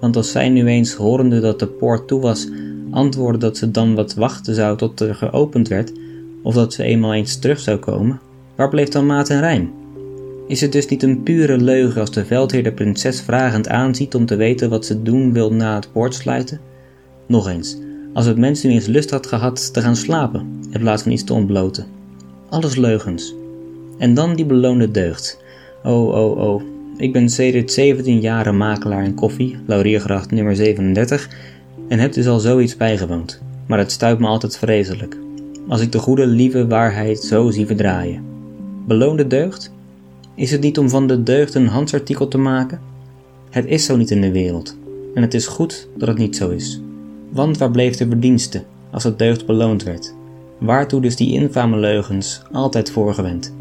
Want 0.00 0.16
als 0.16 0.30
zij 0.30 0.48
nu 0.48 0.66
eens, 0.66 0.94
horende 0.94 1.40
dat 1.40 1.58
de 1.58 1.66
poort 1.66 2.08
toe 2.08 2.20
was, 2.20 2.48
antwoordde 2.92 3.38
dat 3.38 3.56
ze 3.56 3.70
dan 3.70 3.94
wat 3.94 4.14
wachten 4.14 4.54
zou 4.54 4.76
tot 4.76 5.00
er 5.00 5.14
geopend 5.14 5.68
werd, 5.68 5.92
of 6.42 6.54
dat 6.54 6.72
ze 6.72 6.82
eenmaal 6.82 7.14
eens 7.14 7.38
terug 7.38 7.60
zou 7.60 7.78
komen, 7.78 8.20
waar 8.56 8.68
bleef 8.68 8.88
dan 8.88 9.06
maat 9.06 9.30
en 9.30 9.40
rijm? 9.40 9.70
Is 10.46 10.60
het 10.60 10.72
dus 10.72 10.86
niet 10.86 11.02
een 11.02 11.22
pure 11.22 11.58
leugen 11.58 12.00
als 12.00 12.10
de 12.10 12.24
veldheer 12.24 12.62
de 12.62 12.72
prinses 12.72 13.20
vragend 13.20 13.68
aanziet 13.68 14.14
om 14.14 14.26
te 14.26 14.36
weten 14.36 14.70
wat 14.70 14.86
ze 14.86 15.02
doen 15.02 15.32
wil 15.32 15.52
na 15.52 15.74
het 15.74 15.92
poortsluiten? 15.92 16.60
Nog 17.26 17.48
eens, 17.48 17.78
als 18.12 18.26
het 18.26 18.38
mens 18.38 18.62
nu 18.62 18.70
eens 18.70 18.86
lust 18.86 19.10
had 19.10 19.26
gehad 19.26 19.72
te 19.72 19.80
gaan 19.80 19.96
slapen, 19.96 20.60
in 20.70 20.80
plaats 20.80 21.02
van 21.02 21.12
iets 21.12 21.24
te 21.24 21.32
ontbloten. 21.32 21.86
Alles 22.48 22.76
leugens. 22.76 23.34
En 23.98 24.14
dan 24.14 24.34
die 24.34 24.44
beloonde 24.44 24.90
deugd. 24.90 25.40
Oh, 25.82 26.08
oh, 26.08 26.38
oh. 26.38 26.62
Ik 26.96 27.12
ben 27.12 27.28
sedert 27.28 27.72
17 27.72 28.20
jaren 28.20 28.56
makelaar 28.56 29.04
in 29.04 29.14
koffie, 29.14 29.56
Lauriergracht 29.66 30.30
nummer 30.30 30.56
37, 30.56 31.28
en 31.88 31.98
heb 31.98 32.12
dus 32.12 32.26
al 32.26 32.38
zoiets 32.38 32.76
bijgewoond. 32.76 33.40
Maar 33.66 33.78
het 33.78 33.92
stuit 33.92 34.18
me 34.18 34.26
altijd 34.26 34.58
vreselijk. 34.58 35.16
Als 35.68 35.80
ik 35.80 35.92
de 35.92 35.98
goede, 35.98 36.26
lieve 36.26 36.66
waarheid 36.66 37.18
zo 37.18 37.50
zie 37.50 37.66
verdraaien. 37.66 38.24
Beloonde 38.86 39.26
deugd? 39.26 39.72
Is 40.34 40.50
het 40.50 40.60
niet 40.60 40.78
om 40.78 40.88
van 40.88 41.06
de 41.06 41.22
deugd 41.22 41.54
een 41.54 41.66
handsartikel 41.66 42.28
te 42.28 42.38
maken? 42.38 42.80
Het 43.50 43.66
is 43.66 43.84
zo 43.84 43.96
niet 43.96 44.10
in 44.10 44.20
de 44.20 44.32
wereld. 44.32 44.76
En 45.14 45.22
het 45.22 45.34
is 45.34 45.46
goed 45.46 45.88
dat 45.96 46.08
het 46.08 46.18
niet 46.18 46.36
zo 46.36 46.50
is. 46.50 46.80
Want 47.30 47.58
waar 47.58 47.70
bleef 47.70 47.96
de 47.96 48.06
verdienste 48.06 48.62
als 48.90 49.04
het 49.04 49.18
deugd 49.18 49.46
beloond 49.46 49.82
werd? 49.82 50.14
Waartoe 50.58 51.00
dus 51.00 51.16
die 51.16 51.32
infame 51.32 51.76
leugens 51.76 52.42
altijd 52.52 52.90
voorgewend? 52.90 53.54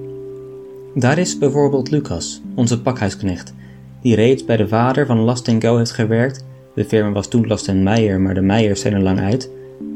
Daar 0.96 1.18
is 1.18 1.38
bijvoorbeeld 1.38 1.92
Lucas, 1.92 2.42
onze 2.56 2.82
pakhuisknecht, 2.82 3.54
die 4.02 4.16
reeds 4.16 4.46
bij 4.46 4.58
de 4.58 4.68
vader 4.68 5.06
van 5.06 5.20
Last 5.20 5.52
Go 5.60 5.78
heeft 5.78 5.92
gewerkt. 5.92 6.46
De 6.74 6.86
firma 6.86 7.12
was 7.12 7.28
toen 7.28 7.48
Last 7.48 7.74
Meijer, 7.74 8.22
maar 8.22 8.34
de 8.34 8.42
Meijers 8.42 8.82
zijn 8.82 8.94
er 8.94 9.02
lang 9.02 9.20
uit. 9.20 9.52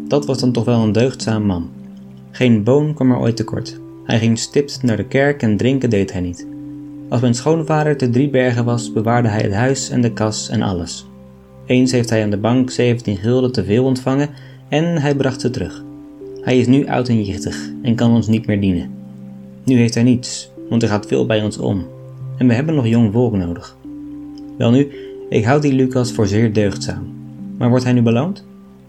Dat 0.07 0.25
was 0.25 0.39
dan 0.39 0.51
toch 0.51 0.65
wel 0.65 0.83
een 0.83 0.91
deugdzaam 0.91 1.43
man. 1.43 1.69
Geen 2.31 2.63
boon 2.63 2.93
kwam 2.93 3.11
er 3.11 3.19
ooit 3.19 3.35
tekort. 3.35 3.79
Hij 4.03 4.19
ging 4.19 4.39
stipt 4.39 4.83
naar 4.83 4.97
de 4.97 5.05
kerk 5.05 5.41
en 5.41 5.57
drinken 5.57 5.89
deed 5.89 6.11
hij 6.11 6.21
niet. 6.21 6.47
Als 7.09 7.21
mijn 7.21 7.33
schoonvader 7.33 7.97
te 7.97 8.09
Driebergen 8.09 8.65
was, 8.65 8.93
bewaarde 8.93 9.27
hij 9.27 9.41
het 9.41 9.53
huis 9.53 9.89
en 9.89 10.01
de 10.01 10.13
kas 10.13 10.49
en 10.49 10.61
alles. 10.61 11.05
Eens 11.65 11.91
heeft 11.91 12.09
hij 12.09 12.23
aan 12.23 12.29
de 12.29 12.37
bank 12.37 12.71
17 12.71 13.17
gulden 13.17 13.51
te 13.51 13.63
veel 13.63 13.83
ontvangen 13.83 14.29
en 14.69 15.01
hij 15.01 15.15
bracht 15.15 15.41
ze 15.41 15.49
terug. 15.49 15.83
Hij 16.41 16.59
is 16.59 16.67
nu 16.67 16.87
oud 16.87 17.07
en 17.07 17.23
jichtig 17.23 17.71
en 17.81 17.95
kan 17.95 18.11
ons 18.11 18.27
niet 18.27 18.47
meer 18.47 18.61
dienen. 18.61 18.91
Nu 19.63 19.77
heeft 19.77 19.93
hij 19.93 20.03
niets, 20.03 20.51
want 20.69 20.83
er 20.83 20.89
gaat 20.89 21.07
veel 21.07 21.25
bij 21.25 21.43
ons 21.43 21.57
om. 21.57 21.85
En 22.37 22.47
we 22.47 22.53
hebben 22.53 22.75
nog 22.75 22.87
jong 22.87 23.11
volk 23.11 23.33
nodig. 23.33 23.77
Welnu, 24.57 24.91
ik 25.29 25.45
houd 25.45 25.61
die 25.61 25.73
Lucas 25.73 26.11
voor 26.11 26.27
zeer 26.27 26.53
deugdzaam. 26.53 27.13
Maar 27.57 27.69
wordt 27.69 27.83
hij 27.83 27.93
nu 27.93 28.01
beloond? 28.01 28.45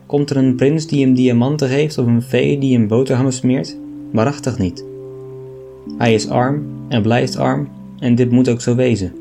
Komt 0.06 0.30
er 0.30 0.36
een 0.36 0.54
prins 0.54 0.86
die 0.86 1.04
hem 1.04 1.14
diamanten 1.14 1.68
geeft 1.68 1.98
of 1.98 2.06
een 2.06 2.22
vee 2.22 2.58
die 2.58 2.76
hem 2.76 2.88
boterhammen 2.88 3.32
smeert? 3.32 3.76
Waarachtig 4.12 4.58
niet. 4.58 4.84
Hij 5.98 6.14
is 6.14 6.28
arm 6.28 6.62
en 6.88 7.02
blijft 7.02 7.36
arm 7.36 7.68
en 7.98 8.14
dit 8.14 8.30
moet 8.30 8.48
ook 8.48 8.60
zo 8.60 8.74
wezen. 8.74 9.12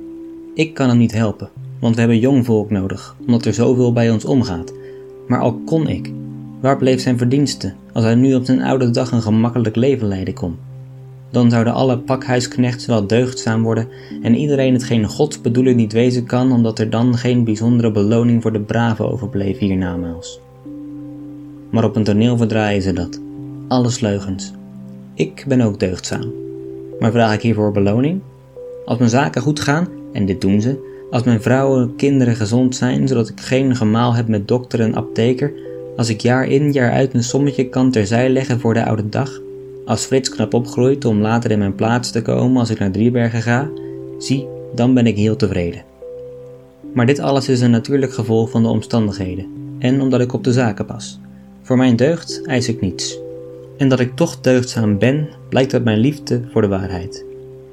Ik 0.54 0.74
kan 0.74 0.90
hem 0.90 0.98
niet 0.98 1.14
helpen, 1.14 1.50
want 1.80 1.94
we 1.94 2.00
hebben 2.00 2.20
jong 2.20 2.46
volk 2.46 2.70
nodig, 2.70 3.16
omdat 3.28 3.46
er 3.46 3.54
zoveel 3.54 3.94
bij 3.94 4.12
ons 4.12 4.26
omgaat. 4.26 4.74
Maar 5.28 5.40
al 5.40 5.62
kon 5.66 5.88
ik, 5.88 6.12
waar 6.62 6.78
bleef 6.78 7.02
zijn 7.02 7.18
verdienste 7.18 7.74
als 7.94 8.04
hij 8.04 8.16
nu 8.16 8.36
op 8.36 8.46
zijn 8.46 8.62
oude 8.62 8.90
dag 8.90 9.12
een 9.12 9.22
gemakkelijk 9.22 9.76
leven 9.76 10.08
leiden 10.08 10.34
kon? 10.34 10.56
Dan 11.36 11.50
zouden 11.50 11.74
alle 11.74 11.98
pakhuisknechts 11.98 12.86
wel 12.86 13.08
deugdzaam 13.08 13.64
worden 13.64 13.88
en 14.22 14.36
iedereen 14.36 14.74
hetgeen 14.74 15.06
Gods 15.06 15.42
bedoeling 15.42 15.78
niet 15.78 15.94
wezen 15.94 16.26
kan, 16.26 16.52
omdat 16.52 16.80
er 16.80 16.90
dan 16.90 17.18
geen 17.18 17.44
bijzondere 17.44 17.92
beloning 17.92 18.42
voor 18.42 18.52
de 18.54 18.60
brave 18.60 19.04
overbleef 19.04 19.58
hiernamaals. 19.58 20.40
Maar 21.70 21.84
op 21.84 21.96
een 21.96 22.04
toneel 22.04 22.38
verdraaien 22.38 22.82
ze 22.82 22.94
dat. 22.94 23.20
Alles 23.68 24.00
leugens. 24.00 24.52
Ik 25.14 25.46
ben 25.48 25.62
ook 25.62 25.80
deugdzaam. 25.80 26.34
Maar 27.00 27.12
vraag 27.12 27.34
ik 27.34 27.42
hiervoor 27.42 27.72
beloning? 27.72 28.22
Als 28.86 28.98
mijn 28.98 29.10
zaken 29.10 29.42
goed 29.42 29.60
gaan, 29.60 29.88
en 30.14 30.26
dit 30.26 30.42
doen 30.42 30.62
ze, 30.62 30.80
als 31.12 31.24
mijn 31.24 31.42
vrouwen 31.42 31.82
en 31.82 31.96
kinderen 31.96 32.36
gezond 32.36 32.76
zijn, 32.76 33.08
zodat 33.08 33.30
ik 33.30 33.40
geen 33.40 33.76
gemaal 33.76 34.16
heb 34.16 34.28
met 34.28 34.48
dokter 34.48 34.80
en 34.80 34.96
apteker, 34.96 35.54
als 35.96 36.10
ik 36.10 36.22
jaar 36.22 36.48
in 36.48 36.72
jaar 36.72 36.92
uit 36.92 37.14
een 37.14 37.24
sommetje 37.24 37.70
kan 37.70 37.92
terzij 37.92 38.30
leggen 38.30 38.60
voor 38.60 38.74
de 38.74 38.86
oude 38.86 39.10
dag, 39.10 39.44
als 39.86 40.06
Frits 40.06 40.30
knap 40.30 40.54
opgroeit 40.54 41.06
om 41.06 41.22
later 41.22 41.52
in 41.52 41.60
mijn 41.60 41.76
plaats 41.76 42.12
te 42.12 42.22
komen 42.22 42.60
als 42.60 42.70
ik 42.70 42.80
naar 42.80 42.92
Driebergen 42.92 43.42
ga, 43.42 43.70
zie, 44.18 44.48
dan 44.76 44.94
ben 44.94 45.08
ik 45.08 45.18
heel 45.18 45.36
tevreden. 45.36 45.84
Maar 46.94 47.06
dit 47.06 47.20
alles 47.20 47.50
is 47.50 47.62
een 47.62 47.72
natuurlijk 47.72 48.14
gevolg 48.14 48.50
van 48.50 48.64
de 48.64 48.70
omstandigheden 48.70 49.48
en 49.80 50.02
omdat 50.02 50.22
ik 50.22 50.34
op 50.34 50.44
de 50.44 50.54
zaken 50.54 50.86
pas. 50.86 51.20
Voor 51.62 51.78
mijn 51.78 51.96
deugd 51.96 52.42
eis 52.46 52.68
ik 52.68 52.82
niets. 52.82 53.20
En 53.78 53.90
dat 53.90 54.00
ik 54.00 54.16
toch 54.16 54.42
deugdzaam 54.42 54.98
ben, 54.98 55.30
blijkt 55.50 55.74
uit 55.74 55.84
mijn 55.84 55.98
liefde 55.98 56.42
voor 56.52 56.62
de 56.62 56.68
waarheid. 56.68 57.26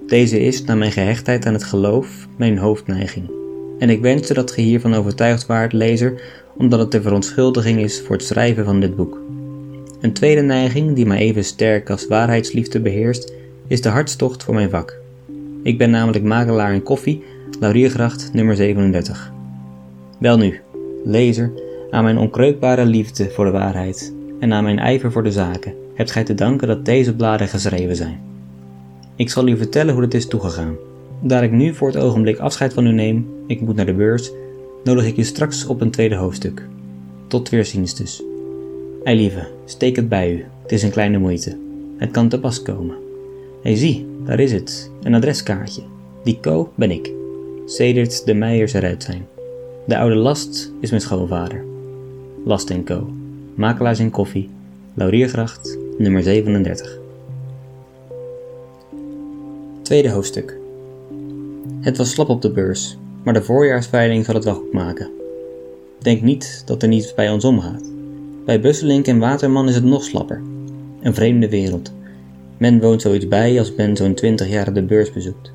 Deze 0.06 0.40
is, 0.40 0.64
na 0.64 0.74
mijn 0.74 0.92
gehechtheid 0.92 1.46
aan 1.46 1.52
het 1.52 1.64
geloof, 1.64 2.28
mijn 2.36 2.58
hoofdneiging. 2.58 3.30
En 3.78 3.90
ik 3.90 4.00
wenste 4.00 4.34
dat 4.34 4.50
ge 4.50 4.60
hiervan 4.60 4.94
overtuigd 4.94 5.46
waart, 5.46 5.72
lezer, 5.72 6.22
omdat 6.56 6.78
het 6.78 6.90
de 6.90 7.02
verontschuldiging 7.02 7.80
is 7.80 8.00
voor 8.00 8.16
het 8.16 8.24
schrijven 8.24 8.64
van 8.64 8.80
dit 8.80 8.96
boek. 8.96 9.21
Een 10.02 10.12
tweede 10.12 10.40
neiging, 10.40 10.94
die 10.94 11.06
mij 11.06 11.18
even 11.18 11.44
sterk 11.44 11.90
als 11.90 12.06
waarheidsliefde 12.06 12.80
beheerst, 12.80 13.32
is 13.66 13.80
de 13.80 13.88
hartstocht 13.88 14.42
voor 14.42 14.54
mijn 14.54 14.70
vak. 14.70 14.98
Ik 15.62 15.78
ben 15.78 15.90
namelijk 15.90 16.24
makelaar 16.24 16.74
in 16.74 16.82
koffie, 16.82 17.22
Lauriergracht 17.60 18.30
nummer 18.32 18.56
37. 18.56 19.32
Welnu, 20.18 20.60
lezer, 21.04 21.52
aan 21.90 22.04
mijn 22.04 22.18
onkreukbare 22.18 22.84
liefde 22.84 23.30
voor 23.30 23.44
de 23.44 23.50
waarheid 23.50 24.14
en 24.40 24.52
aan 24.52 24.64
mijn 24.64 24.78
ijver 24.78 25.12
voor 25.12 25.22
de 25.22 25.32
zaken 25.32 25.74
hebt 25.94 26.10
gij 26.10 26.24
te 26.24 26.34
danken 26.34 26.68
dat 26.68 26.84
deze 26.84 27.16
bladen 27.16 27.48
geschreven 27.48 27.96
zijn. 27.96 28.20
Ik 29.16 29.30
zal 29.30 29.48
u 29.48 29.56
vertellen 29.56 29.94
hoe 29.94 30.02
het 30.02 30.14
is 30.14 30.28
toegegaan. 30.28 30.76
Daar 31.20 31.44
ik 31.44 31.52
nu 31.52 31.74
voor 31.74 31.88
het 31.88 31.96
ogenblik 31.96 32.38
afscheid 32.38 32.72
van 32.72 32.86
u 32.86 32.92
neem, 32.92 33.26
ik 33.46 33.60
moet 33.60 33.76
naar 33.76 33.86
de 33.86 33.94
beurs, 33.94 34.30
nodig 34.84 35.06
ik 35.06 35.16
u 35.16 35.22
straks 35.22 35.66
op 35.66 35.80
een 35.80 35.90
tweede 35.90 36.16
hoofdstuk. 36.16 36.66
Tot 37.26 37.48
weerziens 37.48 37.94
dus. 37.94 38.22
Eilieve, 39.04 39.46
steek 39.64 39.96
het 39.96 40.08
bij 40.08 40.32
u, 40.32 40.44
het 40.62 40.72
is 40.72 40.82
een 40.82 40.90
kleine 40.90 41.18
moeite. 41.18 41.58
Het 41.96 42.10
kan 42.10 42.28
te 42.28 42.40
pas 42.40 42.62
komen. 42.62 42.96
Hé 43.62 43.76
zie, 43.76 44.06
daar 44.24 44.40
is 44.40 44.52
het, 44.52 44.90
een 45.02 45.14
adreskaartje. 45.14 45.82
Die 46.24 46.38
Co 46.40 46.72
ben 46.74 46.90
ik. 46.90 47.12
Sedert 47.66 48.26
de 48.26 48.34
Meijers 48.34 48.72
eruit 48.72 49.02
zijn. 49.02 49.26
De 49.86 49.98
oude 49.98 50.14
Last 50.14 50.72
is 50.80 50.90
mijn 50.90 51.02
schoonvader. 51.02 51.64
Last 52.44 52.82
Co. 52.84 53.10
Makelaars 53.54 53.98
in 53.98 54.10
koffie. 54.10 54.48
Lauriergracht, 54.94 55.78
nummer 55.98 56.22
37. 56.22 56.98
Tweede 59.82 60.10
hoofdstuk. 60.10 60.56
Het 61.80 61.96
was 61.96 62.10
slap 62.10 62.28
op 62.28 62.42
de 62.42 62.50
beurs, 62.50 62.96
maar 63.22 63.34
de 63.34 63.42
voorjaarsveiling 63.42 64.24
zal 64.24 64.34
het 64.34 64.44
wel 64.44 64.54
goed 64.54 64.72
maken. 64.72 65.10
Denk 65.98 66.22
niet 66.22 66.62
dat 66.66 66.82
er 66.82 66.88
niets 66.88 67.14
bij 67.14 67.30
ons 67.30 67.44
omgaat. 67.44 67.91
Bij 68.44 68.60
Busselink 68.60 69.06
en 69.06 69.18
Waterman 69.18 69.68
is 69.68 69.74
het 69.74 69.84
nog 69.84 70.04
slapper. 70.04 70.42
Een 71.00 71.14
vreemde 71.14 71.48
wereld. 71.48 71.92
Men 72.58 72.80
woont 72.80 73.02
zoiets 73.02 73.28
bij 73.28 73.58
als 73.58 73.74
men 73.74 73.96
zo'n 73.96 74.14
20 74.14 74.48
jaar 74.48 74.72
de 74.72 74.82
beurs 74.82 75.12
bezoekt. 75.12 75.52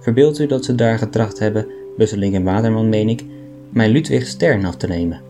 Verbeeld 0.00 0.38
u 0.38 0.46
dat 0.46 0.64
ze 0.64 0.74
daar 0.74 0.98
getracht 0.98 1.38
hebben, 1.38 1.66
Busselink 1.96 2.34
en 2.34 2.42
Waterman 2.42 2.88
meen 2.88 3.08
ik, 3.08 3.24
mijn 3.70 3.90
Ludwig 3.90 4.26
Stern 4.26 4.64
af 4.64 4.76
te 4.76 4.86
nemen. 4.86 5.20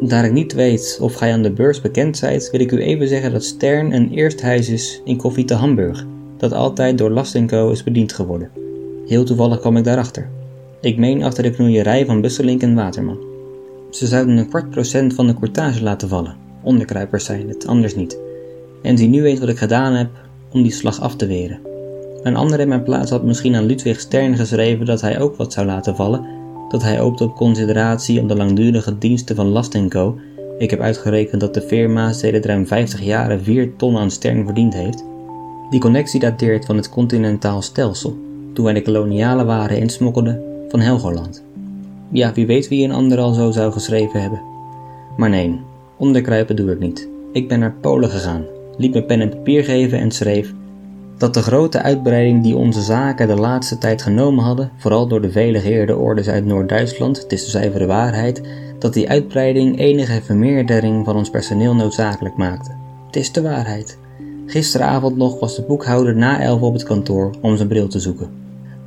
Daar 0.00 0.24
ik 0.24 0.32
niet 0.32 0.52
weet 0.52 0.98
of 1.00 1.14
gij 1.14 1.32
aan 1.32 1.42
de 1.42 1.52
beurs 1.52 1.80
bekend 1.80 2.16
zijt, 2.16 2.50
wil 2.50 2.60
ik 2.60 2.72
u 2.72 2.82
even 2.82 3.08
zeggen 3.08 3.32
dat 3.32 3.44
Stern 3.44 3.92
een 3.92 4.10
eersthuis 4.10 4.68
is 4.68 5.00
in 5.04 5.16
Koffie 5.16 5.44
te 5.44 5.54
Hamburg, 5.54 6.06
dat 6.36 6.52
altijd 6.52 6.98
door 6.98 7.10
Last 7.10 7.46
Co 7.46 7.70
is 7.70 7.82
bediend 7.82 8.12
geworden. 8.12 8.50
Heel 9.06 9.24
toevallig 9.24 9.60
kwam 9.60 9.76
ik 9.76 9.84
daarachter. 9.84 10.28
Ik 10.80 10.98
meen 10.98 11.22
achter 11.22 11.42
de 11.42 11.50
knoeierij 11.50 12.06
van 12.06 12.20
Busselink 12.20 12.62
en 12.62 12.74
Waterman. 12.74 13.31
Ze 13.92 14.06
zouden 14.06 14.36
een 14.36 14.48
kwart 14.48 14.70
procent 14.70 15.14
van 15.14 15.26
de 15.26 15.34
courtage 15.34 15.82
laten 15.82 16.08
vallen. 16.08 16.36
Onderkruipers 16.62 17.24
zijn 17.24 17.48
het, 17.48 17.66
anders 17.66 17.94
niet. 17.94 18.18
En 18.82 18.98
zie 18.98 19.08
nu 19.08 19.24
eens 19.24 19.40
wat 19.40 19.48
ik 19.48 19.58
gedaan 19.58 19.92
heb 19.92 20.10
om 20.52 20.62
die 20.62 20.72
slag 20.72 21.00
af 21.00 21.16
te 21.16 21.26
weren. 21.26 21.60
Een 22.22 22.36
ander 22.36 22.60
in 22.60 22.68
mijn 22.68 22.82
plaats 22.82 23.10
had 23.10 23.24
misschien 23.24 23.54
aan 23.54 23.66
Ludwig 23.66 24.00
Stern 24.00 24.36
geschreven 24.36 24.86
dat 24.86 25.00
hij 25.00 25.20
ook 25.20 25.36
wat 25.36 25.52
zou 25.52 25.66
laten 25.66 25.96
vallen, 25.96 26.26
dat 26.68 26.82
hij 26.82 26.98
hoopte 26.98 27.24
op 27.24 27.34
consideratie 27.34 28.20
om 28.20 28.28
de 28.28 28.36
langdurige 28.36 28.98
diensten 28.98 29.36
van 29.36 29.46
Last 29.46 29.88
Co. 29.88 30.18
Ik 30.58 30.70
heb 30.70 30.80
uitgerekend 30.80 31.40
dat 31.40 31.54
de 31.54 31.62
firma 31.62 32.12
sedert 32.12 32.44
ruim 32.44 32.66
50 32.66 33.02
jaren 33.02 33.42
4 33.42 33.76
ton 33.76 33.96
aan 33.96 34.10
Stern 34.10 34.44
verdiend 34.44 34.74
heeft. 34.74 35.04
Die 35.70 35.80
connectie 35.80 36.20
dateert 36.20 36.64
van 36.64 36.76
het 36.76 36.88
continentaal 36.88 37.62
stelsel, 37.62 38.16
toen 38.54 38.64
wij 38.64 38.74
de 38.74 38.82
koloniale 38.82 39.44
waren 39.44 39.78
insmokkelden 39.78 40.42
van 40.68 40.80
Helgoland. 40.80 41.44
Ja, 42.12 42.32
wie 42.32 42.46
weet 42.46 42.68
wie 42.68 42.84
een 42.84 42.92
ander 42.92 43.18
al 43.18 43.32
zo 43.32 43.50
zou 43.50 43.72
geschreven 43.72 44.20
hebben. 44.20 44.42
Maar 45.16 45.30
nee, 45.30 45.60
onderkruipen 45.96 46.56
doe 46.56 46.72
ik 46.72 46.78
niet. 46.78 47.08
Ik 47.32 47.48
ben 47.48 47.58
naar 47.58 47.74
Polen 47.80 48.10
gegaan, 48.10 48.44
liet 48.76 48.94
me 48.94 49.02
pen 49.02 49.20
en 49.20 49.30
papier 49.30 49.64
geven 49.64 49.98
en 49.98 50.10
schreef 50.10 50.52
dat 51.22 51.34
de 51.34 51.42
grote 51.42 51.82
uitbreiding 51.82 52.42
die 52.42 52.56
onze 52.56 52.80
zaken 52.80 53.28
de 53.28 53.34
laatste 53.34 53.78
tijd 53.78 54.02
genomen 54.02 54.44
hadden, 54.44 54.70
vooral 54.76 55.06
door 55.08 55.20
de 55.20 55.30
vele 55.30 55.60
geëerde 55.60 55.96
orders 55.96 56.28
uit 56.28 56.44
Noord-Duitsland, 56.44 57.22
het 57.22 57.32
is 57.32 57.44
de 57.44 57.50
zuivere 57.50 57.86
waarheid, 57.86 58.42
dat 58.78 58.92
die 58.92 59.08
uitbreiding 59.08 59.78
enige 59.78 60.22
vermeerdering 60.22 61.04
van 61.04 61.16
ons 61.16 61.30
personeel 61.30 61.74
noodzakelijk 61.74 62.36
maakte. 62.36 62.70
Het 63.06 63.16
is 63.16 63.32
de 63.32 63.42
waarheid. 63.42 63.98
Gisteravond 64.46 65.16
nog 65.16 65.40
was 65.40 65.56
de 65.56 65.62
boekhouder 65.62 66.16
na 66.16 66.40
elf 66.40 66.60
op 66.60 66.72
het 66.72 66.82
kantoor 66.82 67.30
om 67.40 67.56
zijn 67.56 67.68
bril 67.68 67.88
te 67.88 68.00
zoeken. 68.00 68.30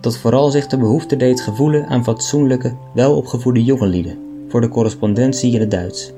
Dat 0.06 0.18
vooral 0.18 0.50
zich 0.50 0.68
de 0.68 0.78
behoefte 0.78 1.18
deed 1.18 1.42
gevoelen 1.42 1.88
aan 1.88 2.04
fatsoenlijke, 2.04 2.74
welopgevoede 2.94 3.64
jongenlieden 3.64 4.18
voor 4.48 4.62
de 4.62 4.68
correspondentie 4.68 5.54
in 5.54 5.60
het 5.60 5.72
Duits. 5.72 6.12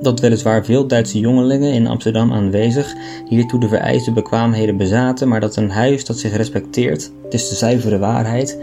Dat 0.00 0.20
weliswaar 0.20 0.64
veel 0.64 0.86
Duitse 0.86 1.18
jongelingen 1.18 1.72
in 1.72 1.86
Amsterdam 1.86 2.32
aanwezig 2.32 2.94
hiertoe 3.28 3.60
de 3.60 3.68
vereiste 3.68 4.12
bekwaamheden 4.12 4.76
bezaten, 4.76 5.28
maar 5.28 5.40
dat 5.40 5.56
een 5.56 5.70
huis 5.70 6.04
dat 6.04 6.18
zich 6.18 6.36
respecteert, 6.36 7.12
het 7.24 7.34
is 7.34 7.48
de 7.48 7.54
zuivere 7.54 7.98
waarheid, 7.98 8.58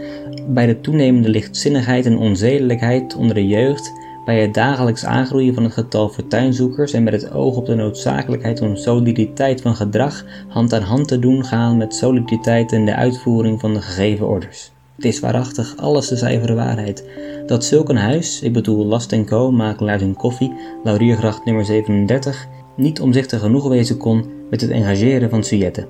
bij 0.48 0.66
de 0.66 0.80
toenemende 0.80 1.28
lichtzinnigheid 1.28 2.06
en 2.06 2.18
onzedelijkheid 2.18 3.16
onder 3.16 3.34
de 3.34 3.46
jeugd, 3.46 3.92
bij 4.24 4.40
het 4.40 4.54
dagelijks 4.54 5.04
aangroeien 5.04 5.54
van 5.54 5.64
het 5.64 5.72
getal 5.72 6.08
fortuinzoekers 6.08 6.92
en 6.92 7.02
met 7.02 7.12
het 7.12 7.32
oog 7.32 7.56
op 7.56 7.66
de 7.66 7.74
noodzakelijkheid 7.74 8.60
om 8.60 8.76
soliditeit 8.76 9.60
van 9.60 9.76
gedrag 9.76 10.24
hand 10.48 10.72
aan 10.72 10.82
hand 10.82 11.08
te 11.08 11.18
doen 11.18 11.44
gaan 11.44 11.76
met 11.76 11.94
soliditeit 11.94 12.72
in 12.72 12.86
de 12.86 12.94
uitvoering 12.94 13.60
van 13.60 13.74
de 13.74 13.80
gegeven 13.80 14.28
orders. 14.28 14.70
Het 14.96 15.04
is 15.04 15.20
waarachtig 15.20 15.76
alles 15.76 16.08
de 16.08 16.16
zuivere 16.16 16.54
waarheid 16.54 17.04
dat 17.50 17.64
zulk 17.64 17.88
een 17.88 17.96
huis, 17.96 18.42
ik 18.42 18.52
bedoel 18.52 18.86
Last 18.86 19.24
Co, 19.24 19.50
makelaars 19.50 20.02
in 20.02 20.16
koffie, 20.16 20.52
Lauriergracht 20.84 21.44
nummer 21.44 21.64
37, 21.64 22.46
niet 22.76 23.00
omzichtig 23.00 23.40
genoeg 23.40 23.68
wezen 23.68 23.96
kon 23.96 24.24
met 24.50 24.60
het 24.60 24.70
engageren 24.70 25.30
van 25.30 25.44
sujetten. 25.44 25.86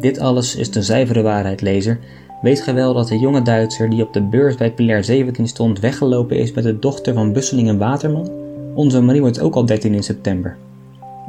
Dit 0.00 0.18
alles 0.18 0.56
is 0.56 0.70
de 0.70 0.82
zuivere 0.82 1.22
waarheid, 1.22 1.60
lezer. 1.60 1.98
Weet 2.40 2.62
gij 2.62 2.74
wel 2.74 2.94
dat 2.94 3.08
de 3.08 3.18
jonge 3.18 3.42
Duitser 3.42 3.90
die 3.90 4.02
op 4.02 4.12
de 4.12 4.22
beurs 4.22 4.56
bij 4.56 4.72
Pilair 4.72 5.04
17 5.04 5.48
stond 5.48 5.80
weggelopen 5.80 6.36
is 6.36 6.52
met 6.52 6.64
de 6.64 6.78
dochter 6.78 7.14
van 7.14 7.32
Busseling 7.32 7.68
en 7.68 7.78
Waterman? 7.78 8.30
Onze 8.74 9.00
Marie 9.00 9.20
wordt 9.20 9.40
ook 9.40 9.54
al 9.54 9.66
13 9.66 9.94
in 9.94 10.02
september. 10.02 10.56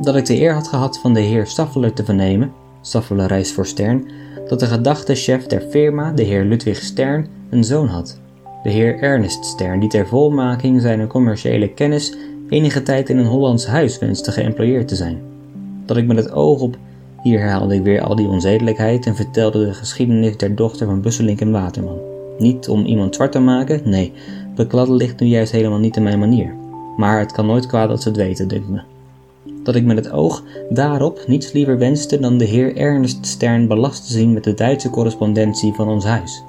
Dat 0.02 0.16
ik 0.16 0.26
de 0.26 0.42
eer 0.42 0.54
had 0.54 0.68
gehad 0.68 1.00
van 1.00 1.14
de 1.14 1.20
heer 1.20 1.48
Staffeler 1.48 1.94
te 1.94 2.06
vernemen, 2.06 2.52
Staffeler 2.82 3.28
reist 3.28 3.52
voor 3.52 3.66
Stern, 3.66 4.08
dat 4.48 4.60
de 4.60 4.66
gedachtechef 4.66 5.46
der 5.46 5.62
firma, 5.62 6.12
de 6.12 6.24
heer 6.24 6.44
Ludwig 6.44 6.82
Stern, 6.82 7.28
een 7.50 7.64
zoon 7.64 7.88
had 7.88 8.20
de 8.64 8.70
heer 8.70 9.00
Ernest 9.00 9.46
Stern, 9.46 9.80
die 9.80 9.90
ter 9.90 10.08
volmaking 10.08 10.82
zijn 10.82 11.08
commerciële 11.08 11.68
kennis 11.68 12.16
enige 12.50 12.84
tijd 12.84 13.10
in 13.10 13.18
een 13.18 13.26
Hollands 13.26 13.68
huis 13.68 14.00
wenste 14.00 14.32
geëmployeerd 14.32 14.88
te 14.88 14.96
zijn. 14.96 15.22
Dat 15.86 15.98
ik 15.98 16.08
met 16.08 16.18
het 16.18 16.32
oog 16.32 16.62
op, 16.62 16.78
hier 17.22 17.40
herhaalde 17.40 17.76
ik 17.76 17.84
weer 17.84 18.02
al 18.02 18.16
die 18.16 18.28
onzedelijkheid 18.28 19.06
en 19.06 19.16
vertelde 19.16 19.66
de 19.66 19.74
geschiedenis 19.74 20.38
der 20.38 20.56
dochter 20.56 20.86
van 20.88 21.02
Busselink 21.02 21.42
en 21.42 21.52
Waterman. 21.52 22.00
Niet 22.38 22.70
om 22.70 22.86
iemand 22.86 23.16
zwart 23.16 23.32
te 23.32 23.40
maken, 23.40 23.82
nee, 23.86 24.14
bekladden 24.56 24.96
ligt 24.96 25.20
nu 25.20 25.28
juist 25.28 25.52
helemaal 25.52 25.80
niet 25.80 25.96
in 25.96 26.04
mijn 26.04 26.20
manier. 26.20 26.56
Maar 26.98 27.20
het 27.20 27.32
kan 27.32 27.46
nooit 27.46 27.66
kwaad 27.66 27.90
dat 27.90 28.02
ze 28.02 28.08
het 28.08 28.18
weten, 28.18 28.48
dunkt 28.48 28.70
me. 28.70 28.82
Dat 29.64 29.76
ik 29.76 29.86
met 29.86 29.98
het 29.98 30.12
oog 30.12 30.44
daarop 30.70 31.24
niets 31.28 31.52
liever 31.52 31.78
wenste 31.78 32.20
dan 32.20 32.38
de 32.38 32.46
heer 32.46 32.76
Ernest 32.76 33.26
Stern 33.26 33.68
belast 33.68 34.06
te 34.08 34.14
zien 34.14 34.34
met 34.34 34.44
de 34.44 34.54
Duitse 34.54 34.90
correspondentie 34.90 35.74
van 35.74 35.88
ons 35.88 36.06
huis. 36.06 36.44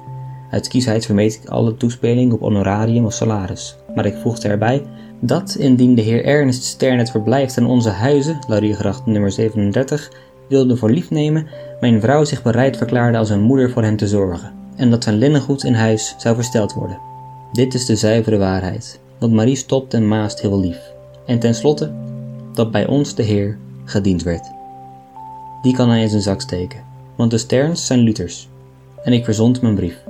Uit 0.49 0.67
kiesheid 0.67 1.05
vermeed 1.05 1.39
ik 1.43 1.49
alle 1.49 1.77
toespeling 1.77 2.33
op 2.33 2.39
honorarium 2.39 3.05
of 3.05 3.13
salaris, 3.13 3.75
maar 3.95 4.05
ik 4.05 4.15
voegde 4.15 4.47
erbij 4.47 4.83
dat 5.19 5.55
indien 5.55 5.95
de 5.95 6.01
heer 6.01 6.25
Ernest 6.25 6.63
Stern 6.63 6.97
het 6.97 7.11
verblijf 7.11 7.51
ten 7.51 7.65
onze 7.65 7.89
huizen, 7.89 8.39
Lauriergracht 8.47 9.05
nummer 9.05 9.31
37, 9.31 10.11
wilde 10.49 10.77
voor 10.77 10.91
lief 10.91 11.09
nemen, 11.09 11.47
mijn 11.79 12.01
vrouw 12.01 12.23
zich 12.23 12.43
bereid 12.43 12.77
verklaarde 12.77 13.17
als 13.17 13.29
een 13.29 13.41
moeder 13.41 13.71
voor 13.71 13.83
hem 13.83 13.97
te 13.97 14.07
zorgen, 14.07 14.53
en 14.75 14.89
dat 14.89 15.03
zijn 15.03 15.17
linnengoed 15.17 15.63
in 15.63 15.73
huis 15.73 16.15
zou 16.17 16.35
versteld 16.35 16.73
worden. 16.73 16.97
Dit 17.51 17.73
is 17.73 17.85
de 17.85 17.95
zuivere 17.95 18.37
waarheid, 18.37 18.99
want 19.19 19.33
Marie 19.33 19.55
stopt 19.55 19.93
en 19.93 20.07
maast 20.07 20.41
heel 20.41 20.59
lief. 20.59 20.91
En 21.25 21.39
tenslotte, 21.39 21.91
dat 22.53 22.71
bij 22.71 22.87
ons 22.87 23.15
de 23.15 23.23
Heer 23.23 23.57
gediend 23.85 24.23
werd. 24.23 24.51
Die 25.61 25.75
kan 25.75 25.89
hij 25.89 26.01
in 26.01 26.09
zijn 26.09 26.21
zak 26.21 26.41
steken, 26.41 26.83
want 27.15 27.31
de 27.31 27.37
Sterns 27.37 27.85
zijn 27.85 27.99
Luthers. 27.99 28.49
En 29.03 29.13
ik 29.13 29.23
verzond 29.23 29.61
mijn 29.61 29.75
brief. 29.75 30.03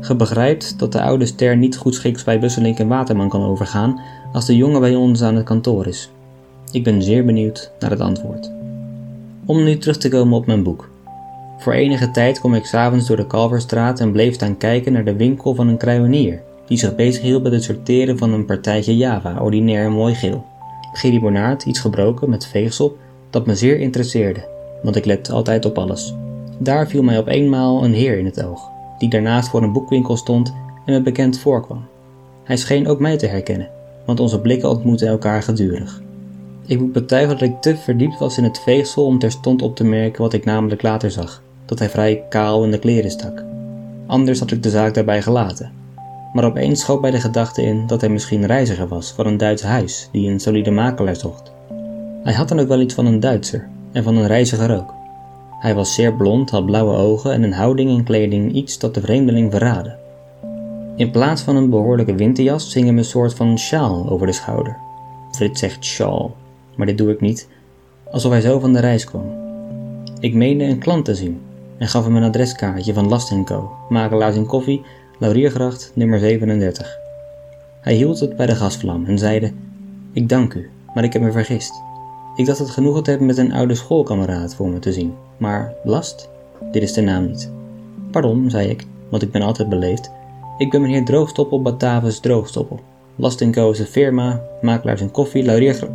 Ge 0.00 0.16
begrijpt 0.16 0.78
dat 0.78 0.92
de 0.92 1.02
oude 1.02 1.26
ster 1.26 1.56
niet 1.56 1.76
goed 1.76 1.94
schiks 1.94 2.24
bij 2.24 2.38
Busselink 2.38 2.78
en 2.78 2.88
Waterman 2.88 3.28
kan 3.28 3.44
overgaan 3.44 4.00
als 4.32 4.46
de 4.46 4.56
jongen 4.56 4.80
bij 4.80 4.94
ons 4.94 5.22
aan 5.22 5.36
het 5.36 5.44
kantoor 5.44 5.86
is. 5.86 6.10
Ik 6.72 6.84
ben 6.84 7.02
zeer 7.02 7.24
benieuwd 7.24 7.72
naar 7.78 7.90
het 7.90 8.00
antwoord. 8.00 8.59
Om 9.50 9.64
nu 9.64 9.78
terug 9.78 9.96
te 9.96 10.08
komen 10.08 10.38
op 10.38 10.46
mijn 10.46 10.62
boek. 10.62 10.90
Voor 11.58 11.72
enige 11.72 12.10
tijd 12.10 12.40
kom 12.40 12.54
ik 12.54 12.64
s'avonds 12.64 13.06
door 13.06 13.16
de 13.16 13.26
Kalverstraat 13.26 14.00
en 14.00 14.12
bleef 14.12 14.34
staan 14.34 14.56
kijken 14.56 14.92
naar 14.92 15.04
de 15.04 15.16
winkel 15.16 15.54
van 15.54 15.68
een 15.68 15.76
kruidenier, 15.76 16.42
die 16.66 16.78
zich 16.78 16.94
bezighield 16.94 17.42
met 17.42 17.52
het 17.52 17.62
sorteren 17.62 18.18
van 18.18 18.32
een 18.32 18.44
partijtje 18.44 18.96
Java, 18.96 19.40
ordinair 19.40 19.90
mooi 19.90 20.14
geel. 20.14 20.44
Gillibonaard, 20.92 21.64
iets 21.64 21.78
gebroken 21.80 22.30
met 22.30 22.46
veegsel, 22.46 22.96
dat 23.30 23.46
me 23.46 23.54
zeer 23.54 23.78
interesseerde, 23.78 24.48
want 24.82 24.96
ik 24.96 25.04
let 25.04 25.30
altijd 25.30 25.64
op 25.64 25.78
alles. 25.78 26.14
Daar 26.58 26.88
viel 26.88 27.02
mij 27.02 27.18
op 27.18 27.26
eenmaal 27.26 27.84
een 27.84 27.94
heer 27.94 28.18
in 28.18 28.24
het 28.24 28.44
oog 28.44 28.70
die 28.98 29.08
daarnaast 29.08 29.48
voor 29.48 29.62
een 29.62 29.72
boekwinkel 29.72 30.16
stond 30.16 30.54
en 30.86 30.92
me 30.92 31.02
bekend 31.02 31.38
voorkwam. 31.38 31.84
Hij 32.44 32.56
scheen 32.56 32.88
ook 32.88 33.00
mij 33.00 33.16
te 33.16 33.26
herkennen, 33.26 33.68
want 34.06 34.20
onze 34.20 34.40
blikken 34.40 34.68
ontmoetten 34.68 35.08
elkaar 35.08 35.42
gedurig. 35.42 36.00
Ik 36.70 36.80
moet 36.80 36.92
betuigen 36.92 37.38
dat 37.38 37.48
ik 37.48 37.60
te 37.60 37.76
verdiept 37.76 38.18
was 38.18 38.38
in 38.38 38.44
het 38.44 38.58
veegsel 38.58 39.04
om 39.04 39.18
terstond 39.18 39.62
op 39.62 39.76
te 39.76 39.84
merken 39.84 40.22
wat 40.22 40.32
ik 40.32 40.44
namelijk 40.44 40.82
later 40.82 41.10
zag: 41.10 41.42
dat 41.64 41.78
hij 41.78 41.90
vrij 41.90 42.24
kaal 42.28 42.64
in 42.64 42.70
de 42.70 42.78
kleren 42.78 43.10
stak. 43.10 43.44
Anders 44.06 44.38
had 44.38 44.50
ik 44.50 44.62
de 44.62 44.70
zaak 44.70 44.94
daarbij 44.94 45.22
gelaten. 45.22 45.72
Maar 46.32 46.44
opeens 46.44 46.80
schoot 46.80 47.00
bij 47.00 47.10
de 47.10 47.20
gedachte 47.20 47.62
in 47.62 47.86
dat 47.86 48.00
hij 48.00 48.10
misschien 48.10 48.46
reiziger 48.46 48.88
was 48.88 49.12
van 49.12 49.26
een 49.26 49.36
Duits 49.36 49.62
huis 49.62 50.08
die 50.12 50.30
een 50.30 50.40
solide 50.40 50.70
makelaar 50.70 51.16
zocht. 51.16 51.52
Hij 52.22 52.32
had 52.32 52.48
dan 52.48 52.60
ook 52.60 52.68
wel 52.68 52.80
iets 52.80 52.94
van 52.94 53.06
een 53.06 53.20
Duitser 53.20 53.68
en 53.92 54.02
van 54.02 54.16
een 54.16 54.26
reiziger 54.26 54.76
ook. 54.76 54.94
Hij 55.60 55.74
was 55.74 55.94
zeer 55.94 56.14
blond, 56.14 56.50
had 56.50 56.66
blauwe 56.66 56.96
ogen 56.96 57.32
en 57.32 57.42
een 57.42 57.52
houding 57.52 57.90
en 57.90 58.04
kleding 58.04 58.52
iets 58.52 58.78
dat 58.78 58.94
de 58.94 59.00
vreemdeling 59.00 59.50
verraadde. 59.50 59.96
In 60.96 61.10
plaats 61.10 61.42
van 61.42 61.56
een 61.56 61.70
behoorlijke 61.70 62.14
winterjas 62.14 62.74
hing 62.74 62.86
hem 62.86 62.98
een 62.98 63.04
soort 63.04 63.34
van 63.34 63.58
sjaal 63.58 64.08
over 64.10 64.26
de 64.26 64.32
schouder. 64.32 64.76
Frits 65.30 65.60
zegt 65.60 65.84
sjaal, 65.84 66.34
maar 66.76 66.86
dit 66.86 66.98
doe 66.98 67.10
ik 67.10 67.20
niet, 67.20 67.48
alsof 68.10 68.30
hij 68.30 68.40
zo 68.40 68.58
van 68.58 68.72
de 68.72 68.80
reis 68.80 69.04
kwam. 69.04 69.24
Ik 70.20 70.34
meende 70.34 70.64
een 70.64 70.78
klant 70.78 71.04
te 71.04 71.14
zien, 71.14 71.40
en 71.78 71.88
gaf 71.88 72.04
hem 72.04 72.16
een 72.16 72.22
adreskaartje 72.22 72.94
van 72.94 73.08
Last 73.08 73.44
Co, 73.44 73.70
makelaars 73.88 74.36
in 74.36 74.46
koffie, 74.46 74.82
Lauriergracht, 75.18 75.92
nummer 75.94 76.18
37. 76.18 76.98
Hij 77.80 77.94
hield 77.94 78.20
het 78.20 78.36
bij 78.36 78.46
de 78.46 78.54
gasvlam 78.54 79.06
en 79.06 79.18
zeide: 79.18 79.52
Ik 80.12 80.28
dank 80.28 80.54
u, 80.54 80.70
maar 80.94 81.04
ik 81.04 81.12
heb 81.12 81.22
me 81.22 81.32
vergist. 81.32 81.72
Ik 82.36 82.46
dacht 82.46 82.58
het 82.58 82.70
genoegen 82.70 83.02
te 83.02 83.10
hebben 83.10 83.28
met 83.28 83.38
een 83.38 83.52
oude 83.52 83.74
schoolkameraad 83.74 84.54
voor 84.54 84.68
me 84.68 84.78
te 84.78 84.92
zien, 84.92 85.14
maar 85.36 85.74
Last? 85.84 86.28
Dit 86.72 86.82
is 86.82 86.92
de 86.92 87.00
naam 87.00 87.26
niet. 87.26 87.50
Pardon, 88.10 88.50
zei 88.50 88.68
ik, 88.68 88.86
want 89.08 89.22
ik 89.22 89.30
ben 89.30 89.42
altijd 89.42 89.68
beleefd. 89.68 90.10
Ik 90.58 90.70
ben 90.70 90.80
meneer 90.80 91.04
Droogstoppel 91.04 91.62
Batavus 91.62 92.20
Droogstoppel. 92.20 92.80
Last 93.16 93.50
Co 93.50 93.70
is 93.70 93.78
een 93.78 93.86
firma, 93.86 94.42
makelaars 94.62 95.00
in 95.00 95.10
koffie, 95.10 95.42
Lauriergracht. 95.42 95.92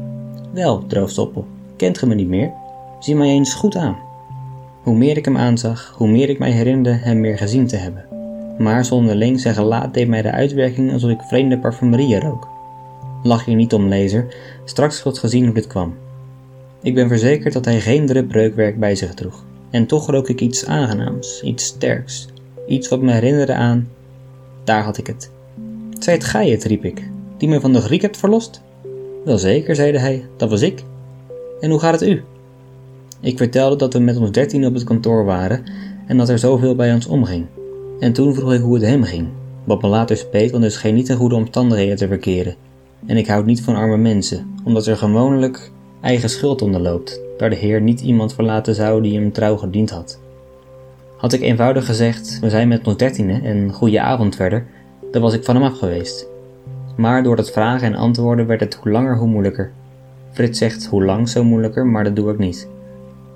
Wel, 0.56 0.86
Droogstoppel, 0.88 1.46
kent 1.76 1.98
ge 1.98 2.08
me 2.08 2.16
niet 2.16 2.28
meer? 2.28 2.52
Zie 3.00 3.16
mij 3.16 3.28
eens 3.28 3.54
goed 3.54 3.76
aan. 3.76 3.98
Hoe 4.84 4.96
meer 4.96 5.18
ik 5.18 5.26
hem 5.26 5.38
aanzag, 5.38 5.94
hoe 5.98 6.08
meer 6.08 6.30
ik 6.30 6.40
mij 6.40 6.52
herinnerde 6.52 7.00
hem 7.00 7.20
meer 7.20 7.38
gezien 7.38 7.68
te 7.68 7.76
hebben. 7.76 8.06
Maar 8.58 8.86
zonderling 8.86 9.40
zijn 9.40 9.56
gelaat 9.56 9.94
deed 9.94 10.08
mij 10.08 10.22
de 10.22 10.32
uitwerking 10.32 10.94
alsof 10.94 11.10
ik 11.10 11.22
vreemde 11.22 11.60
parfumerieën 11.60 12.20
rook. 12.20 12.48
Lach 13.24 13.46
hier 13.46 13.56
niet 13.56 13.74
om, 13.74 13.88
lezer, 13.88 14.36
straks 14.66 15.04
wordt 15.04 15.20
gezien 15.20 15.46
hoe 15.46 15.54
dit 15.54 15.68
kwam. 15.68 15.96
Ik 16.82 16.96
ben 16.96 17.08
verzekerd 17.08 17.54
dat 17.54 17.66
hij 17.66 17.82
geen 17.82 18.06
drupbreukwerk 18.06 18.80
bij 18.80 18.96
zich 18.96 19.14
droeg. 19.14 19.44
En 19.70 19.86
toch 19.86 20.10
rook 20.10 20.30
ik 20.30 20.42
iets 20.42 20.66
aangenaams, 20.66 21.42
iets 21.42 21.66
sterks, 21.66 22.28
iets 22.68 22.88
wat 22.88 23.02
me 23.02 23.12
herinnerde 23.12 23.54
aan. 23.54 23.90
Daar 24.64 24.84
had 24.84 24.98
ik 24.98 25.08
het. 25.08 25.32
Zijt 26.00 26.24
gij 26.24 26.50
het, 26.50 26.64
riep 26.64 26.86
ik, 26.86 27.10
die 27.38 27.50
me 27.50 27.60
van 27.60 27.74
de 27.74 27.82
Griek 27.82 28.02
hebt 28.02 28.18
verlost? 28.18 28.64
Wel 29.26 29.38
zeker, 29.38 29.76
zeide 29.76 30.00
hij, 30.00 30.26
dat 30.38 30.50
was 30.50 30.62
ik. 30.62 30.84
En 31.60 31.70
hoe 31.70 31.80
gaat 31.80 32.00
het 32.00 32.10
u? 32.10 32.24
Ik 33.22 33.38
vertelde 33.38 33.76
dat 33.76 33.94
we 33.94 34.00
met 34.00 34.18
ons 34.18 34.32
dertien 34.32 34.66
op 34.66 34.74
het 34.74 34.84
kantoor 34.84 35.26
waren 35.26 35.64
en 36.08 36.18
dat 36.18 36.30
er 36.30 36.40
zoveel 36.40 36.76
bij 36.76 36.94
ons 36.94 37.06
omging. 37.06 37.46
En 38.00 38.14
toen 38.14 38.34
vroeg 38.34 38.54
ik 38.54 38.62
hoe 38.62 38.74
het 38.74 38.84
hem 38.84 39.04
ging, 39.04 39.28
wat 39.64 39.82
me 39.82 39.88
later 39.88 40.18
speet, 40.18 40.52
want 40.52 40.64
er 40.64 40.72
scheen 40.72 40.94
niet 40.94 41.10
in 41.10 41.16
goede 41.16 41.36
omstandigheden 41.36 41.96
te 41.96 42.08
verkeren. 42.08 42.56
En 43.06 43.18
ik 43.18 43.28
houd 43.28 43.46
niet 43.46 43.62
van 43.62 43.76
arme 43.76 43.98
mensen, 43.98 44.54
omdat 44.64 44.88
er 44.88 44.98
gewoonlijk 44.98 45.72
eigen 46.02 46.30
schuld 46.30 46.62
onder 46.62 46.82
loopt, 46.82 47.22
daar 47.38 47.50
de 47.50 47.56
Heer 47.56 47.82
niet 47.82 48.02
iemand 48.02 48.34
verlaten 48.34 48.76
zou 48.76 49.02
die 49.02 49.20
hem 49.20 49.32
trouw 49.32 49.58
gediend 49.58 49.90
had. 49.90 50.20
Had 51.18 51.34
ik 51.34 51.42
eenvoudig 51.42 51.86
gezegd, 51.86 52.40
we 52.42 52.50
zijn 52.50 52.68
met 52.68 52.88
ons 52.88 52.98
dertienen 52.98 53.44
en 53.44 53.74
goede 53.74 54.02
avond 54.02 54.36
verder, 54.36 54.66
dan 55.12 55.22
was 55.22 55.34
ik 55.34 55.44
van 55.44 55.56
hem 55.56 55.64
af 55.64 55.78
geweest. 55.78 56.28
Maar 56.96 57.24
door 57.24 57.38
het 57.38 57.52
vragen 57.52 57.88
en 57.88 57.96
antwoorden 57.96 58.48
werd 58.48 58.60
het 58.60 58.76
hoe 58.76 58.92
langer 58.92 59.18
hoe 59.18 59.28
moeilijker. 59.28 59.72
Frits 60.32 60.60
zegt 60.60 60.86
hoe 60.86 61.04
lang 61.04 61.30
zo 61.30 61.44
moeilijker, 61.44 61.86
maar 61.86 62.04
dat 62.04 62.16
doe 62.16 62.32
ik 62.32 62.38
niet. 62.38 62.68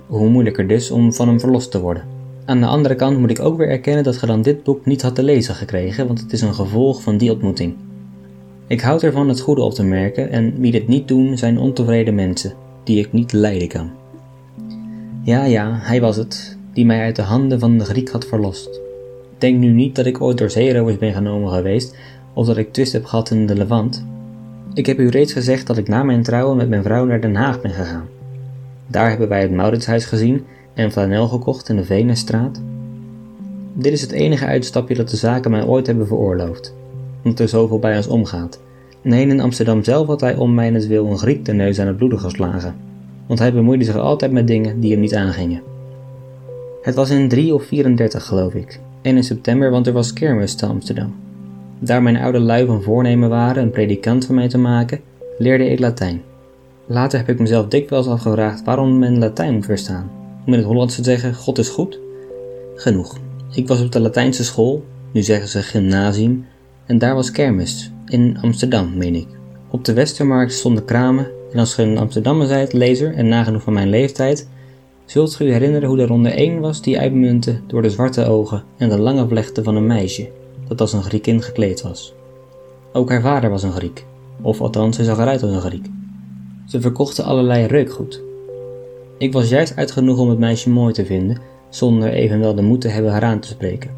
Hoe 0.08 0.30
moeilijker 0.30 0.68
dus 0.68 0.92
om 0.92 1.14
van 1.14 1.28
hem 1.28 1.40
verlost 1.40 1.72
te 1.72 1.82
worden. 1.82 2.04
Aan 2.46 2.60
de 2.60 2.66
andere 2.66 2.96
kant 2.96 3.18
moet 3.18 3.30
ik 3.30 3.40
ook 3.40 3.58
weer 3.58 3.70
erkennen 3.70 4.04
dat 4.04 4.18
ge 4.18 4.26
dan 4.26 4.42
dit 4.42 4.64
boek 4.64 4.86
niet 4.86 5.02
had 5.02 5.16
te 5.16 5.24
lezen 5.24 5.56
gekregen, 5.56 6.08
want 6.08 6.20
het 6.20 6.32
is 6.32 6.42
een 6.42 6.54
gevolg 6.54 7.02
van 7.02 7.18
die 7.18 7.32
ontmoeting. 7.32 7.76
Ik 8.68 8.82
houd 8.82 9.04
ervan 9.04 9.30
het 9.30 9.40
goede 9.40 9.62
op 9.62 9.74
te 9.74 9.84
merken 9.84 10.30
en 10.30 10.60
wie 10.60 10.72
dit 10.72 10.88
niet 10.88 11.08
doen 11.08 11.38
zijn 11.38 11.58
ontevreden 11.58 12.16
mensen, 12.16 12.54
die 12.84 13.00
ik 13.00 13.14
niet 13.14 13.32
lijden 13.32 13.68
kan. 13.68 13.90
Ja, 15.24 15.44
ja, 15.44 15.80
hij 15.82 16.02
was 16.02 16.16
het, 16.16 16.58
die 16.74 16.86
mij 16.86 17.02
uit 17.02 17.16
de 17.16 17.22
handen 17.22 17.60
van 17.60 17.78
de 17.78 17.86
Griek 17.86 18.10
had 18.10 18.26
verlost. 18.26 18.82
Denk 19.38 19.60
nu 19.60 19.72
niet 19.72 19.96
dat 19.96 20.06
ik 20.06 20.22
ooit 20.22 20.38
door 20.38 20.50
zeerovers 20.50 20.98
ben 20.98 21.14
genomen 21.14 21.52
geweest 21.52 21.98
of 22.40 22.46
dat 22.46 22.58
ik 22.58 22.74
twist 22.74 22.94
heb 22.94 23.06
gehad 23.06 23.32
in 23.32 23.46
de 23.46 23.56
Levant. 23.56 24.06
Ik 24.74 24.86
heb 24.86 25.00
u 25.00 25.08
reeds 25.08 25.34
gezegd 25.34 25.68
dat 25.68 25.78
ik 25.78 25.88
na 25.88 26.04
mijn 26.04 26.24
trouwen 26.24 26.58
met 26.58 26.70
mijn 26.70 26.84
vrouw 26.84 27.06
naar 27.06 27.22
Den 27.22 27.36
Haag 27.36 27.62
ben 27.62 27.72
gegaan. 27.72 28.08
Daar 28.88 29.10
hebben 29.10 29.28
wij 29.28 29.42
het 29.42 29.52
Mauritshuis 29.52 30.06
gezien 30.06 30.46
en 30.74 30.92
flanel 30.92 31.28
gekocht 31.28 31.70
in 31.70 31.76
de 31.76 31.84
Venusstraat. 31.84 32.62
Dit 33.74 33.94
is 33.94 34.02
het 34.02 34.12
enige 34.12 34.46
uitstapje 34.46 34.96
dat 34.96 35.10
de 35.10 35.18
zaken 35.18 35.52
mij 35.52 35.66
ooit 35.66 35.88
hebben 35.88 36.08
veroorloofd, 36.08 36.76
omdat 37.24 37.40
er 37.40 37.48
zoveel 37.48 37.80
bij 37.80 37.96
ons 37.96 38.08
omgaat. 38.08 38.60
Nee, 39.02 39.28
in 39.28 39.40
Amsterdam 39.40 39.84
zelf 39.84 40.08
had 40.08 40.22
hij 40.22 40.36
om 40.36 40.54
mijnentwil 40.54 41.06
een 41.06 41.18
Griek 41.18 41.46
de 41.46 41.54
neus 41.54 41.80
aan 41.80 41.88
het 41.88 41.98
bloeden 41.98 42.20
geslagen, 42.20 42.76
want 43.28 43.40
hij 43.40 43.54
bemoeide 43.54 43.84
zich 43.84 43.98
altijd 43.98 44.32
met 44.32 44.48
dingen 44.48 44.80
die 44.80 44.92
hem 44.92 45.00
niet 45.00 45.16
aangingen. 45.16 45.62
Het 46.82 46.96
was 46.96 47.10
in 47.10 47.30
3 47.30 47.54
of 47.54 47.64
34 47.64 48.26
geloof 48.26 48.54
ik, 48.54 48.80
en 49.02 49.16
in 49.16 49.24
september, 49.24 49.72
want 49.72 49.88
er 49.88 49.94
was 49.94 50.14
kermis 50.14 50.56
te 50.56 50.66
Amsterdam. 50.66 51.14
Daar 51.80 52.02
mijn 52.02 52.18
oude 52.18 52.40
lui 52.40 52.66
van 52.66 52.82
voornemen 52.82 53.30
waren 53.30 53.64
een 53.64 53.72
predikant 53.72 54.26
van 54.26 54.36
mij 54.36 54.48
te 54.48 54.58
maken, 54.58 55.00
leerde 55.38 55.70
ik 55.70 55.80
Latijn. 55.80 56.22
Later 56.86 57.20
heb 57.20 57.30
ik 57.30 57.40
mezelf 57.40 57.68
dikwijls 57.68 58.08
afgevraagd 58.08 58.64
waarom 58.64 59.00
men 59.00 59.18
Latijn 59.18 59.54
moet 59.54 59.66
verstaan. 59.66 60.12
Om 60.46 60.54
in 60.54 60.60
het 60.60 60.68
Hollands 60.68 60.96
te 60.96 61.04
zeggen: 61.04 61.34
God 61.34 61.58
is 61.58 61.70
goed? 61.70 62.00
Genoeg. 62.76 63.18
Ik 63.52 63.68
was 63.68 63.82
op 63.82 63.92
de 63.92 64.00
Latijnse 64.00 64.44
school, 64.44 64.84
nu 65.12 65.22
zeggen 65.22 65.48
ze 65.50 65.62
gymnasium, 65.62 66.46
en 66.86 66.98
daar 66.98 67.16
was 67.16 67.32
kermis, 67.32 67.92
in 68.06 68.38
Amsterdam, 68.42 68.98
meen 68.98 69.16
ik. 69.16 69.28
Op 69.70 69.86
de 69.86 69.94
Westermarkt 69.94 70.54
stonden 70.54 70.86
kramen, 70.86 71.28
en 71.54 71.60
als 71.60 71.74
ge 71.74 71.82
een 71.82 71.98
Amsterdammer 71.98 72.48
zijt, 72.48 72.74
lezer 72.74 73.14
en 73.14 73.28
nagenoeg 73.28 73.62
van 73.62 73.74
mijn 73.74 73.90
leeftijd, 73.90 74.48
zult 75.06 75.36
ge 75.36 75.46
u 75.46 75.52
herinneren 75.52 75.90
hoe 75.90 76.02
er 76.02 76.12
onder 76.12 76.32
één 76.32 76.60
was 76.60 76.82
die 76.82 77.00
uitmuntte 77.00 77.60
door 77.68 77.82
de 77.82 77.90
zwarte 77.90 78.26
ogen 78.26 78.64
en 78.78 78.90
de 78.90 79.00
lange 79.00 79.28
vlechten 79.28 79.64
van 79.64 79.76
een 79.76 79.88
meisje, 79.88 80.30
dat 80.70 80.82
als 80.82 80.94
een 80.94 81.04
Griekin 81.04 81.42
gekleed 81.42 81.82
was. 81.82 82.14
Ook 82.94 83.10
haar 83.10 83.22
vader 83.22 83.50
was 83.50 83.64
een 83.64 83.72
Griek, 83.72 84.06
of 84.42 84.62
althans 84.62 84.98
hij 84.98 85.06
zag 85.06 85.20
eruit 85.20 85.44
als 85.44 85.52
een 85.52 85.62
Griek. 85.62 85.90
Ze 86.66 86.82
verkochten 86.82 87.24
allerlei 87.24 87.66
reukgoed. 87.66 88.22
Ik 89.18 89.34
was 89.34 89.50
juist 89.50 89.76
uit 89.76 89.92
genoeg 89.92 90.20
om 90.20 90.30
het 90.30 90.40
meisje 90.40 90.70
mooi 90.70 90.94
te 90.94 91.06
vinden, 91.06 91.38
zonder 91.70 92.10
evenwel 92.10 92.56
de 92.56 92.62
moed 92.62 92.82
te 92.82 92.88
hebben 92.88 93.12
haar 93.12 93.24
aan 93.24 93.40
te 93.40 93.48
spreken. 93.48 93.90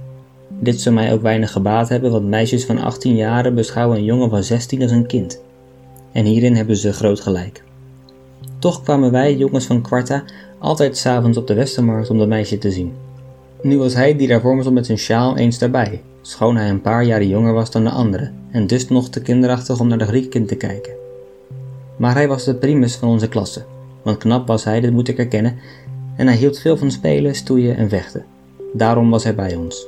Dit 0.59 0.81
zou 0.81 0.95
mij 0.95 1.13
ook 1.13 1.21
weinig 1.21 1.51
gebaat 1.51 1.89
hebben, 1.89 2.11
want 2.11 2.27
meisjes 2.27 2.65
van 2.65 2.77
18 2.77 3.15
jaren 3.15 3.55
beschouwen 3.55 3.97
een 3.97 4.03
jongen 4.03 4.29
van 4.29 4.43
16 4.43 4.81
als 4.81 4.91
een 4.91 5.07
kind. 5.07 5.41
En 6.11 6.25
hierin 6.25 6.55
hebben 6.55 6.77
ze 6.77 6.93
groot 6.93 7.19
gelijk. 7.19 7.63
Toch 8.59 8.83
kwamen 8.83 9.11
wij, 9.11 9.35
jongens 9.35 9.65
van 9.65 9.81
Quarta, 9.81 10.23
altijd 10.59 10.97
s'avonds 10.97 11.37
op 11.37 11.47
de 11.47 11.53
Westermarkt 11.53 12.09
om 12.09 12.17
dat 12.17 12.27
meisje 12.27 12.57
te 12.57 12.71
zien. 12.71 12.93
Nu 13.61 13.77
was 13.77 13.93
hij 13.93 14.15
die 14.15 14.27
daarvoor 14.27 14.55
me 14.55 14.61
stond 14.61 14.75
met 14.75 14.85
zijn 14.85 14.97
sjaal 14.97 15.37
eens 15.37 15.57
daarbij, 15.57 16.01
schoon 16.21 16.55
hij 16.55 16.69
een 16.69 16.81
paar 16.81 17.03
jaren 17.03 17.27
jonger 17.27 17.53
was 17.53 17.71
dan 17.71 17.83
de 17.83 17.89
anderen, 17.89 18.33
en 18.51 18.67
dus 18.67 18.87
nog 18.87 19.09
te 19.09 19.21
kinderachtig 19.21 19.79
om 19.79 19.87
naar 19.87 19.97
de 19.97 20.05
Griekkind 20.05 20.47
te 20.47 20.55
kijken. 20.55 20.93
Maar 21.97 22.13
hij 22.13 22.27
was 22.27 22.43
de 22.43 22.55
primus 22.55 22.95
van 22.95 23.09
onze 23.09 23.27
klasse, 23.27 23.63
want 24.01 24.17
knap 24.17 24.47
was 24.47 24.63
hij, 24.63 24.79
dit 24.79 24.91
moet 24.91 25.07
ik 25.07 25.17
erkennen, 25.17 25.57
en 26.15 26.27
hij 26.27 26.35
hield 26.35 26.59
veel 26.59 26.77
van 26.77 26.91
spelen, 26.91 27.35
stoeien 27.35 27.77
en 27.77 27.89
vechten. 27.89 28.25
Daarom 28.73 29.09
was 29.09 29.23
hij 29.23 29.35
bij 29.35 29.55
ons. 29.55 29.87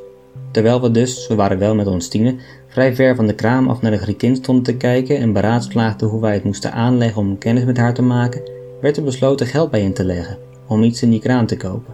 Terwijl 0.52 0.82
we 0.82 0.92
dus, 0.92 1.28
we 1.28 1.36
waren 1.36 1.58
wel 1.58 1.76
met 1.76 1.88
ons 1.88 2.08
tienen, 2.08 2.40
vrij 2.68 2.96
ver 2.96 3.16
van 3.16 3.28
de 3.28 3.36
kraam 3.36 3.70
af 3.70 3.82
naar 3.82 3.92
de 3.92 3.98
Griekin 3.98 4.36
stonden 4.36 4.64
te 4.64 4.76
kijken 4.76 5.18
en 5.18 5.34
beraadslaagden 5.34 6.08
hoe 6.08 6.22
wij 6.22 6.34
het 6.34 6.44
moesten 6.44 6.74
aanleggen 6.74 7.22
om 7.22 7.38
kennis 7.38 7.64
met 7.64 7.78
haar 7.78 7.94
te 7.94 8.02
maken, 8.02 8.42
werd 8.82 8.98
er 8.98 9.04
besloten 9.04 9.48
geld 9.48 9.72
bij 9.72 9.82
in 9.82 9.94
te 9.94 10.04
leggen, 10.04 10.38
om 10.68 10.84
iets 10.84 11.02
in 11.02 11.10
die 11.10 11.20
kraam 11.20 11.46
te 11.46 11.58
kopen. 11.58 11.94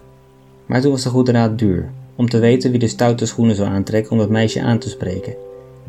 Maar 0.65 0.81
toen 0.81 0.91
was 0.91 1.03
de 1.03 1.09
goede 1.09 1.31
raad 1.31 1.59
duur, 1.59 1.89
om 2.19 2.29
te 2.29 2.39
weten 2.39 2.71
wie 2.71 2.79
de 2.79 2.87
stoute 2.87 3.25
schoenen 3.25 3.55
zou 3.55 3.69
aantrekken 3.69 4.11
om 4.11 4.19
het 4.19 4.29
meisje 4.29 4.61
aan 4.61 4.79
te 4.79 4.89
spreken. 4.89 5.35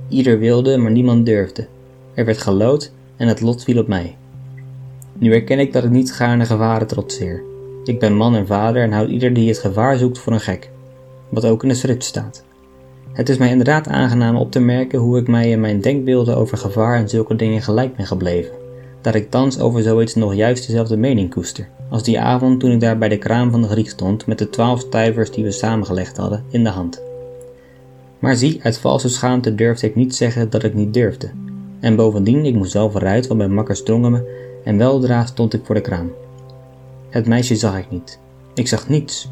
Ieder 0.08 0.38
wilde, 0.38 0.76
maar 0.76 0.90
niemand 0.90 1.26
durfde. 1.26 1.66
Er 2.14 2.24
werd 2.24 2.38
gelood 2.38 2.92
en 3.16 3.28
het 3.28 3.40
lot 3.40 3.64
viel 3.64 3.78
op 3.78 3.88
mij. 3.88 4.16
Nu 5.18 5.32
erken 5.32 5.58
ik 5.58 5.72
dat 5.72 5.84
ik 5.84 5.90
niet 5.90 6.12
gaarne 6.12 6.44
gevaren 6.44 6.86
trotseer. 6.86 7.42
Ik 7.84 7.98
ben 7.98 8.16
man 8.16 8.34
en 8.34 8.46
vader 8.46 8.82
en 8.82 8.92
houd 8.92 9.08
ieder 9.08 9.34
die 9.34 9.48
het 9.48 9.58
gevaar 9.58 9.98
zoekt 9.98 10.18
voor 10.18 10.32
een 10.32 10.40
gek. 10.40 10.70
Wat 11.28 11.44
ook 11.44 11.62
in 11.62 11.68
de 11.68 11.74
schrift 11.74 12.04
staat. 12.04 12.44
Het 13.12 13.28
is 13.28 13.38
mij 13.38 13.50
inderdaad 13.50 13.88
aangenaam 13.88 14.36
op 14.36 14.50
te 14.50 14.60
merken 14.60 14.98
hoe 14.98 15.18
ik 15.18 15.28
mij 15.28 15.50
in 15.50 15.60
mijn 15.60 15.80
denkbeelden 15.80 16.36
over 16.36 16.58
gevaar 16.58 16.96
en 16.96 17.08
zulke 17.08 17.36
dingen 17.36 17.62
gelijk 17.62 17.96
ben 17.96 18.06
gebleven. 18.06 18.59
Dat 19.00 19.14
ik 19.14 19.30
thans 19.30 19.58
over 19.58 19.82
zoiets 19.82 20.14
nog 20.14 20.34
juist 20.34 20.66
dezelfde 20.66 20.96
mening 20.96 21.30
koester, 21.30 21.68
als 21.88 22.02
die 22.02 22.20
avond 22.20 22.60
toen 22.60 22.70
ik 22.70 22.80
daar 22.80 22.98
bij 22.98 23.08
de 23.08 23.18
kraam 23.18 23.50
van 23.50 23.62
de 23.62 23.68
Griek 23.68 23.88
stond 23.88 24.26
met 24.26 24.38
de 24.38 24.50
twaalf 24.50 24.80
stuivers 24.80 25.30
die 25.30 25.44
we 25.44 25.50
samengelegd 25.50 26.16
hadden 26.16 26.44
in 26.50 26.64
de 26.64 26.70
hand. 26.70 27.02
Maar 28.18 28.36
zie, 28.36 28.60
uit 28.62 28.78
valse 28.78 29.08
schaamte 29.08 29.54
durfde 29.54 29.86
ik 29.86 29.94
niet 29.94 30.14
zeggen 30.14 30.50
dat 30.50 30.62
ik 30.62 30.74
niet 30.74 30.94
durfde. 30.94 31.30
En 31.80 31.96
bovendien, 31.96 32.44
ik 32.44 32.54
moest 32.54 32.70
zelf 32.70 32.92
vooruit, 32.92 33.26
want 33.26 33.38
mijn 33.38 33.54
makkers 33.54 33.82
drongen 33.82 34.12
me, 34.12 34.48
en 34.64 34.78
weldra 34.78 35.26
stond 35.26 35.54
ik 35.54 35.64
voor 35.64 35.74
de 35.74 35.80
kraam. 35.80 36.12
Het 37.10 37.26
meisje 37.26 37.56
zag 37.56 37.78
ik 37.78 37.90
niet. 37.90 38.18
Ik 38.54 38.68
zag 38.68 38.88
niets. 38.88 39.28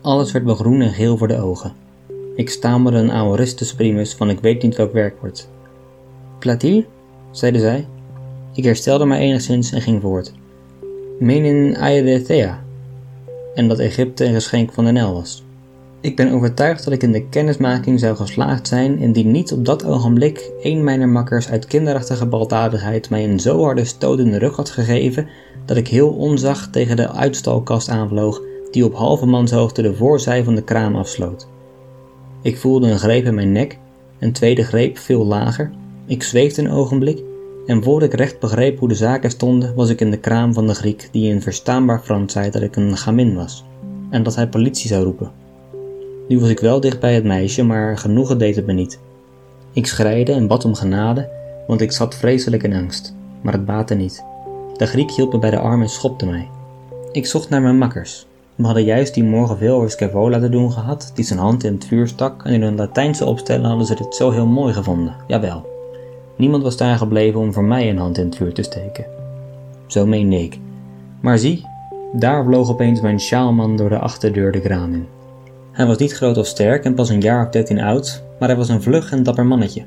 Alles 0.00 0.32
werd 0.32 0.44
me 0.44 0.54
groen 0.54 0.80
en 0.80 0.92
geel 0.92 1.16
voor 1.16 1.28
de 1.28 1.40
ogen. 1.40 1.72
Ik 2.34 2.50
stamelde 2.50 2.98
een 2.98 3.12
aoristus 3.12 3.74
primus 3.74 4.14
van 4.14 4.30
ik 4.30 4.40
weet 4.40 4.62
niet 4.62 4.76
welk 4.76 4.92
werkwoord. 4.92 5.48
Platir? 6.38 6.86
zeide 7.30 7.58
zij. 7.58 7.86
Ik 8.54 8.64
herstelde 8.64 9.04
mij 9.04 9.18
enigszins 9.18 9.72
en 9.72 9.80
ging 9.80 10.00
voort. 10.00 10.32
Menin 11.18 11.76
Aedetea. 11.76 12.64
En 13.54 13.68
dat 13.68 13.78
Egypte 13.78 14.24
een 14.24 14.34
geschenk 14.34 14.72
van 14.72 14.84
de 14.84 14.92
Nel 14.92 15.14
was. 15.14 15.44
Ik 16.00 16.16
ben 16.16 16.32
overtuigd 16.32 16.84
dat 16.84 16.92
ik 16.92 17.02
in 17.02 17.12
de 17.12 17.28
kennismaking 17.28 18.00
zou 18.00 18.16
geslaagd 18.16 18.68
zijn 18.68 18.98
indien 18.98 19.30
niet 19.30 19.52
op 19.52 19.64
dat 19.64 19.84
ogenblik 19.84 20.50
een 20.62 20.84
mijner 20.84 21.08
makkers 21.08 21.48
uit 21.48 21.66
kinderachtige 21.66 22.26
baldadigheid 22.26 23.10
mij 23.10 23.24
een 23.24 23.40
zo 23.40 23.62
harde 23.62 23.84
stoot 23.84 24.18
in 24.18 24.30
de 24.30 24.38
rug 24.38 24.56
had 24.56 24.70
gegeven 24.70 25.28
dat 25.64 25.76
ik 25.76 25.88
heel 25.88 26.08
onzacht 26.08 26.72
tegen 26.72 26.96
de 26.96 27.12
uitstalkast 27.12 27.88
aanvloog 27.88 28.40
die 28.70 28.84
op 28.84 28.94
halve 28.94 29.26
manshoogte 29.26 29.82
de 29.82 29.94
voorzij 29.94 30.44
van 30.44 30.54
de 30.54 30.62
kraam 30.62 30.96
afsloot. 30.96 31.48
Ik 32.42 32.56
voelde 32.56 32.90
een 32.90 32.98
greep 32.98 33.24
in 33.24 33.34
mijn 33.34 33.52
nek, 33.52 33.78
een 34.18 34.32
tweede 34.32 34.62
greep 34.62 34.98
veel 34.98 35.26
lager. 35.26 35.70
Ik 36.06 36.22
zweefde 36.22 36.62
een 36.62 36.70
ogenblik 36.70 37.22
en 37.66 37.82
voordat 37.82 38.12
ik 38.12 38.18
recht 38.18 38.38
begreep 38.38 38.78
hoe 38.78 38.88
de 38.88 38.94
zaken 38.94 39.30
stonden, 39.30 39.74
was 39.74 39.88
ik 39.88 40.00
in 40.00 40.10
de 40.10 40.18
kraam 40.18 40.52
van 40.52 40.66
de 40.66 40.74
Griek 40.74 41.08
die 41.12 41.30
in 41.30 41.42
verstaanbaar 41.42 42.00
Frans 42.00 42.32
zei 42.32 42.50
dat 42.50 42.62
ik 42.62 42.76
een 42.76 42.96
gamin 42.96 43.34
was 43.34 43.64
en 44.10 44.22
dat 44.22 44.34
hij 44.34 44.48
politie 44.48 44.88
zou 44.88 45.04
roepen. 45.04 45.30
Nu 46.28 46.40
was 46.40 46.48
ik 46.48 46.60
wel 46.60 46.80
dicht 46.80 47.00
bij 47.00 47.14
het 47.14 47.24
meisje, 47.24 47.62
maar 47.62 47.98
genoegen 47.98 48.38
deed 48.38 48.56
het 48.56 48.66
me 48.66 48.72
niet. 48.72 49.00
Ik 49.72 49.86
schreide 49.86 50.32
en 50.32 50.46
bad 50.46 50.64
om 50.64 50.74
genade, 50.74 51.28
want 51.66 51.80
ik 51.80 51.92
zat 51.92 52.14
vreselijk 52.14 52.62
in 52.62 52.74
angst, 52.74 53.14
maar 53.42 53.52
het 53.52 53.64
baatte 53.64 53.94
niet. 53.94 54.24
De 54.76 54.86
Griek 54.86 55.10
hield 55.10 55.32
me 55.32 55.38
bij 55.38 55.50
de 55.50 55.58
arm 55.58 55.82
en 55.82 55.88
schopte 55.88 56.26
mij. 56.26 56.48
Ik 57.12 57.26
zocht 57.26 57.48
naar 57.48 57.62
mijn 57.62 57.78
makkers. 57.78 58.26
We 58.54 58.64
hadden 58.64 58.84
juist 58.84 59.14
die 59.14 59.24
morgen 59.24 59.58
veel 59.58 59.76
over 59.76 59.90
Scaevola 59.90 60.40
te 60.40 60.48
doen 60.48 60.72
gehad, 60.72 61.12
die 61.14 61.24
zijn 61.24 61.38
hand 61.38 61.64
in 61.64 61.74
het 61.74 61.84
vuur 61.84 62.08
stak 62.08 62.44
en 62.44 62.52
in 62.52 62.62
hun 62.62 62.76
Latijnse 62.76 63.24
opstellen 63.24 63.68
hadden 63.68 63.86
ze 63.86 63.94
dit 63.94 64.14
zo 64.14 64.30
heel 64.30 64.46
mooi 64.46 64.72
gevonden, 64.72 65.16
jawel. 65.26 65.71
Niemand 66.36 66.62
was 66.62 66.76
daar 66.76 66.96
gebleven 66.96 67.40
om 67.40 67.52
voor 67.52 67.64
mij 67.64 67.90
een 67.90 67.98
hand 67.98 68.18
in 68.18 68.24
het 68.24 68.36
vuur 68.36 68.52
te 68.52 68.62
steken. 68.62 69.04
Zo 69.86 70.06
meende 70.06 70.42
ik. 70.42 70.58
Maar 71.20 71.38
zie, 71.38 71.66
daar 72.12 72.44
vloog 72.44 72.70
opeens 72.70 73.00
mijn 73.00 73.20
sjaalman 73.20 73.76
door 73.76 73.88
de 73.88 73.98
achterdeur 73.98 74.52
de 74.52 74.60
graan 74.60 74.92
in. 74.92 75.06
Hij 75.72 75.86
was 75.86 75.96
niet 75.96 76.12
groot 76.12 76.36
of 76.36 76.46
sterk 76.46 76.84
en 76.84 76.94
pas 76.94 77.08
een 77.08 77.20
jaar 77.20 77.44
of 77.44 77.50
dertien 77.50 77.80
oud, 77.80 78.22
maar 78.38 78.48
hij 78.48 78.58
was 78.58 78.68
een 78.68 78.82
vlug 78.82 79.12
en 79.12 79.22
dapper 79.22 79.46
mannetje. 79.46 79.84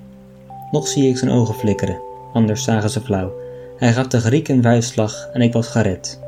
Nog 0.71 0.87
zie 0.87 1.09
ik 1.09 1.17
zijn 1.17 1.31
ogen 1.31 1.55
flikkeren, 1.55 1.99
anders 2.33 2.63
zagen 2.63 2.89
ze 2.89 3.01
flauw. 3.01 3.33
Hij 3.77 3.93
gaf 3.93 4.07
de 4.07 4.19
Griek 4.19 4.47
een 4.47 4.61
vuistslag 4.61 5.29
en 5.33 5.41
ik 5.41 5.53
was 5.53 5.67
gered. 5.67 6.19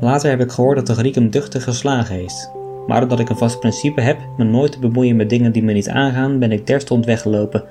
Later 0.00 0.30
heb 0.30 0.40
ik 0.40 0.50
gehoord 0.50 0.76
dat 0.76 0.86
de 0.86 0.94
Griek 0.94 1.14
hem 1.14 1.30
duchtig 1.30 1.64
geslagen 1.64 2.14
heeft. 2.14 2.50
Maar 2.86 3.02
omdat 3.02 3.20
ik 3.20 3.28
een 3.28 3.36
vast 3.36 3.60
principe 3.60 4.00
heb 4.00 4.18
me 4.36 4.44
nooit 4.44 4.72
te 4.72 4.78
bemoeien 4.78 5.16
met 5.16 5.30
dingen 5.30 5.52
die 5.52 5.62
me 5.62 5.72
niet 5.72 5.88
aangaan, 5.88 6.38
ben 6.38 6.52
ik 6.52 6.64
terstond 6.64 7.04
weggelopen. 7.04 7.64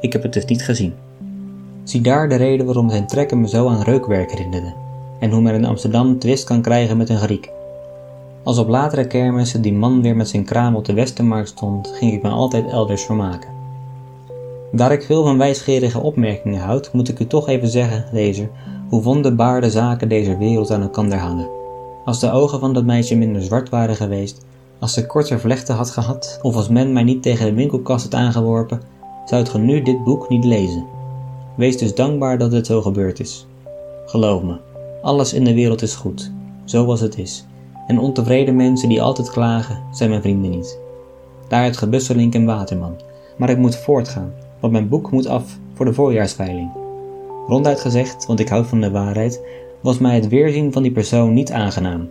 Ik 0.00 0.12
heb 0.12 0.22
het 0.22 0.32
dus 0.32 0.44
niet 0.44 0.64
gezien. 0.64 0.94
Zie 1.84 2.00
daar 2.00 2.28
de 2.28 2.34
reden 2.34 2.66
waarom 2.66 2.90
zijn 2.90 3.06
trekken 3.06 3.40
me 3.40 3.48
zo 3.48 3.68
aan 3.68 3.82
reukwerk 3.82 4.30
herinnerden. 4.30 4.74
En 5.18 5.30
hoe 5.30 5.40
men 5.40 5.54
in 5.54 5.64
Amsterdam 5.64 6.18
twist 6.18 6.44
kan 6.44 6.62
krijgen 6.62 6.96
met 6.96 7.08
een 7.08 7.18
Griek. 7.18 7.50
Als 8.42 8.58
op 8.58 8.68
latere 8.68 9.06
kermissen 9.06 9.62
die 9.62 9.72
man 9.72 10.02
weer 10.02 10.16
met 10.16 10.28
zijn 10.28 10.44
kraam 10.44 10.76
op 10.76 10.84
de 10.84 10.92
Westermarkt 10.92 11.48
stond, 11.48 11.88
ging 11.88 12.12
ik 12.12 12.22
me 12.22 12.28
altijd 12.28 12.70
elders 12.70 13.02
vermaken. 13.02 13.48
Daar 14.72 14.92
ik 14.92 15.02
veel 15.02 15.22
van 15.22 15.38
wijsgerige 15.38 16.00
opmerkingen 16.00 16.60
houd, 16.60 16.92
moet 16.92 17.08
ik 17.08 17.18
u 17.18 17.26
toch 17.26 17.48
even 17.48 17.68
zeggen, 17.68 18.04
lezer, 18.12 18.50
hoe 18.88 19.02
wonderbaar 19.02 19.70
zaken 19.70 20.08
deze 20.08 20.36
wereld 20.36 20.70
aan 20.70 20.82
elkaar 20.82 21.18
hangen. 21.18 21.48
Als 22.04 22.20
de 22.20 22.30
ogen 22.30 22.60
van 22.60 22.72
dat 22.72 22.84
meisje 22.84 23.16
minder 23.16 23.42
zwart 23.42 23.68
waren 23.68 23.96
geweest, 23.96 24.44
als 24.78 24.92
ze 24.92 25.06
korter 25.06 25.40
vlechten 25.40 25.74
had 25.74 25.90
gehad, 25.90 26.38
of 26.42 26.56
als 26.56 26.68
men 26.68 26.92
mij 26.92 27.02
niet 27.02 27.22
tegen 27.22 27.46
de 27.46 27.54
winkelkast 27.54 28.04
had 28.04 28.14
aangeworpen, 28.14 28.80
zou 29.24 29.46
ge 29.46 29.58
nu 29.58 29.82
dit 29.82 30.04
boek 30.04 30.28
niet 30.28 30.44
lezen. 30.44 30.93
Wees 31.56 31.76
dus 31.76 31.94
dankbaar 31.94 32.38
dat 32.38 32.52
het 32.52 32.66
zo 32.66 32.82
gebeurd 32.82 33.20
is. 33.20 33.46
Geloof 34.06 34.42
me, 34.42 34.56
alles 35.02 35.32
in 35.32 35.44
de 35.44 35.54
wereld 35.54 35.82
is 35.82 35.94
goed, 35.94 36.32
zoals 36.64 37.00
het 37.00 37.18
is. 37.18 37.46
En 37.86 37.98
ontevreden 37.98 38.56
mensen 38.56 38.88
die 38.88 39.02
altijd 39.02 39.30
klagen, 39.30 39.82
zijn 39.92 40.10
mijn 40.10 40.22
vrienden 40.22 40.50
niet. 40.50 40.78
Daar 41.48 41.64
het 41.64 41.76
gebusselink 41.76 42.34
en 42.34 42.44
Waterman. 42.44 43.00
Maar 43.36 43.50
ik 43.50 43.58
moet 43.58 43.76
voortgaan, 43.76 44.32
want 44.60 44.72
mijn 44.72 44.88
boek 44.88 45.10
moet 45.10 45.26
af 45.26 45.58
voor 45.74 45.84
de 45.84 45.92
voorjaarsveiling. 45.92 46.70
Ronduit 47.46 47.80
gezegd, 47.80 48.26
want 48.26 48.40
ik 48.40 48.48
houd 48.48 48.66
van 48.66 48.80
de 48.80 48.90
waarheid, 48.90 49.40
was 49.80 49.98
mij 49.98 50.14
het 50.14 50.28
weerzien 50.28 50.72
van 50.72 50.82
die 50.82 50.92
persoon 50.92 51.32
niet 51.32 51.52
aangenaam. 51.52 52.08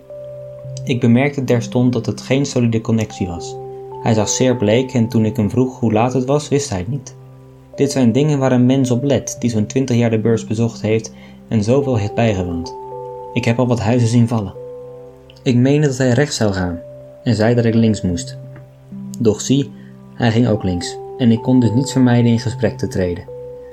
Ik 0.83 0.99
bemerkte 0.99 1.43
terstond 1.43 1.93
dat 1.93 2.05
het 2.05 2.21
geen 2.21 2.45
solide 2.45 2.81
connectie 2.81 3.27
was. 3.27 3.55
Hij 4.01 4.13
zag 4.13 4.29
zeer 4.29 4.57
bleek 4.57 4.93
en 4.93 5.07
toen 5.07 5.25
ik 5.25 5.35
hem 5.35 5.49
vroeg 5.49 5.79
hoe 5.79 5.93
laat 5.93 6.13
het 6.13 6.25
was, 6.25 6.49
wist 6.49 6.69
hij 6.69 6.79
het 6.79 6.87
niet. 6.87 7.15
Dit 7.75 7.91
zijn 7.91 8.11
dingen 8.11 8.39
waar 8.39 8.51
een 8.51 8.65
mens 8.65 8.91
op 8.91 9.03
let 9.03 9.35
die 9.39 9.49
zo'n 9.49 9.65
20 9.65 9.95
jaar 9.95 10.09
de 10.09 10.19
beurs 10.19 10.45
bezocht 10.45 10.81
heeft 10.81 11.13
en 11.47 11.63
zoveel 11.63 11.97
heeft 11.97 12.15
bijgewoond. 12.15 12.75
Ik 13.33 13.45
heb 13.45 13.59
al 13.59 13.67
wat 13.67 13.79
huizen 13.79 14.07
zien 14.07 14.27
vallen. 14.27 14.53
Ik 15.43 15.55
meende 15.55 15.87
dat 15.87 15.97
hij 15.97 16.11
rechts 16.11 16.35
zou 16.35 16.53
gaan 16.53 16.79
en 17.23 17.35
zei 17.35 17.55
dat 17.55 17.65
ik 17.65 17.73
links 17.73 18.01
moest. 18.01 18.37
Doch 19.19 19.41
zie, 19.41 19.71
hij 20.13 20.31
ging 20.31 20.47
ook 20.47 20.63
links 20.63 20.97
en 21.17 21.31
ik 21.31 21.41
kon 21.41 21.59
dus 21.59 21.71
niet 21.71 21.91
vermijden 21.91 22.31
in 22.31 22.39
gesprek 22.39 22.77
te 22.77 22.87
treden. 22.87 23.23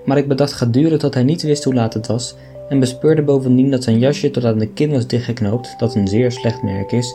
Maar 0.05 0.19
ik 0.19 0.29
bedacht 0.29 0.53
gedurende 0.53 0.97
dat 0.97 1.15
hij 1.15 1.23
niet 1.23 1.43
wist 1.43 1.65
hoe 1.65 1.75
laat 1.75 1.95
het 1.95 2.07
was 2.07 2.35
en 2.69 2.81
bespeurde 2.81 3.23
bovendien 3.23 3.71
dat 3.71 3.85
zijn 3.85 3.99
jasje 3.99 4.31
tot 4.31 4.45
aan 4.45 4.59
de 4.59 4.73
kin 4.73 4.91
was 4.91 5.07
dichtgeknoopt, 5.07 5.75
dat 5.79 5.95
een 5.95 6.09
zeer 6.09 6.33
slecht 6.33 6.63
merk 6.63 6.93
is, 6.93 7.15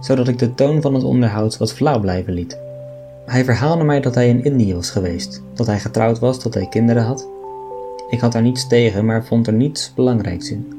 zodat 0.00 0.28
ik 0.28 0.38
de 0.38 0.54
toon 0.54 0.80
van 0.80 0.94
het 0.94 1.04
onderhoud 1.04 1.58
wat 1.58 1.72
flauw 1.72 2.00
blijven 2.00 2.32
liet. 2.32 2.63
Hij 3.26 3.44
verhaalde 3.44 3.84
mij 3.84 4.00
dat 4.00 4.14
hij 4.14 4.28
in 4.28 4.44
Indië 4.44 4.74
was 4.74 4.90
geweest, 4.90 5.42
dat 5.54 5.66
hij 5.66 5.78
getrouwd 5.78 6.18
was, 6.18 6.42
dat 6.42 6.54
hij 6.54 6.66
kinderen 6.68 7.02
had. 7.02 7.28
Ik 8.10 8.20
had 8.20 8.32
daar 8.32 8.42
niets 8.42 8.66
tegen, 8.66 9.04
maar 9.04 9.24
vond 9.24 9.46
er 9.46 9.52
niets 9.52 9.92
belangrijks 9.94 10.50
in. 10.50 10.72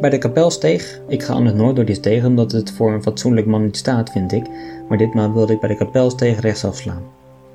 Bij 0.00 0.10
de 0.10 0.18
kapelsteeg, 0.18 1.00
ik 1.08 1.22
ga 1.22 1.32
anders 1.32 1.56
nooit 1.56 1.76
door 1.76 1.84
die 1.84 1.94
steeg 1.94 2.24
omdat 2.24 2.52
het 2.52 2.70
voor 2.70 2.92
een 2.92 3.02
fatsoenlijk 3.02 3.46
man 3.46 3.64
niet 3.64 3.76
staat, 3.76 4.10
vind 4.10 4.32
ik, 4.32 4.46
maar 4.88 4.98
ditmaal 4.98 5.32
wilde 5.32 5.52
ik 5.52 5.60
bij 5.60 5.68
de 5.68 5.76
kapelsteeg 5.76 6.40
rechtsaf 6.40 6.76
slaan. 6.76 7.02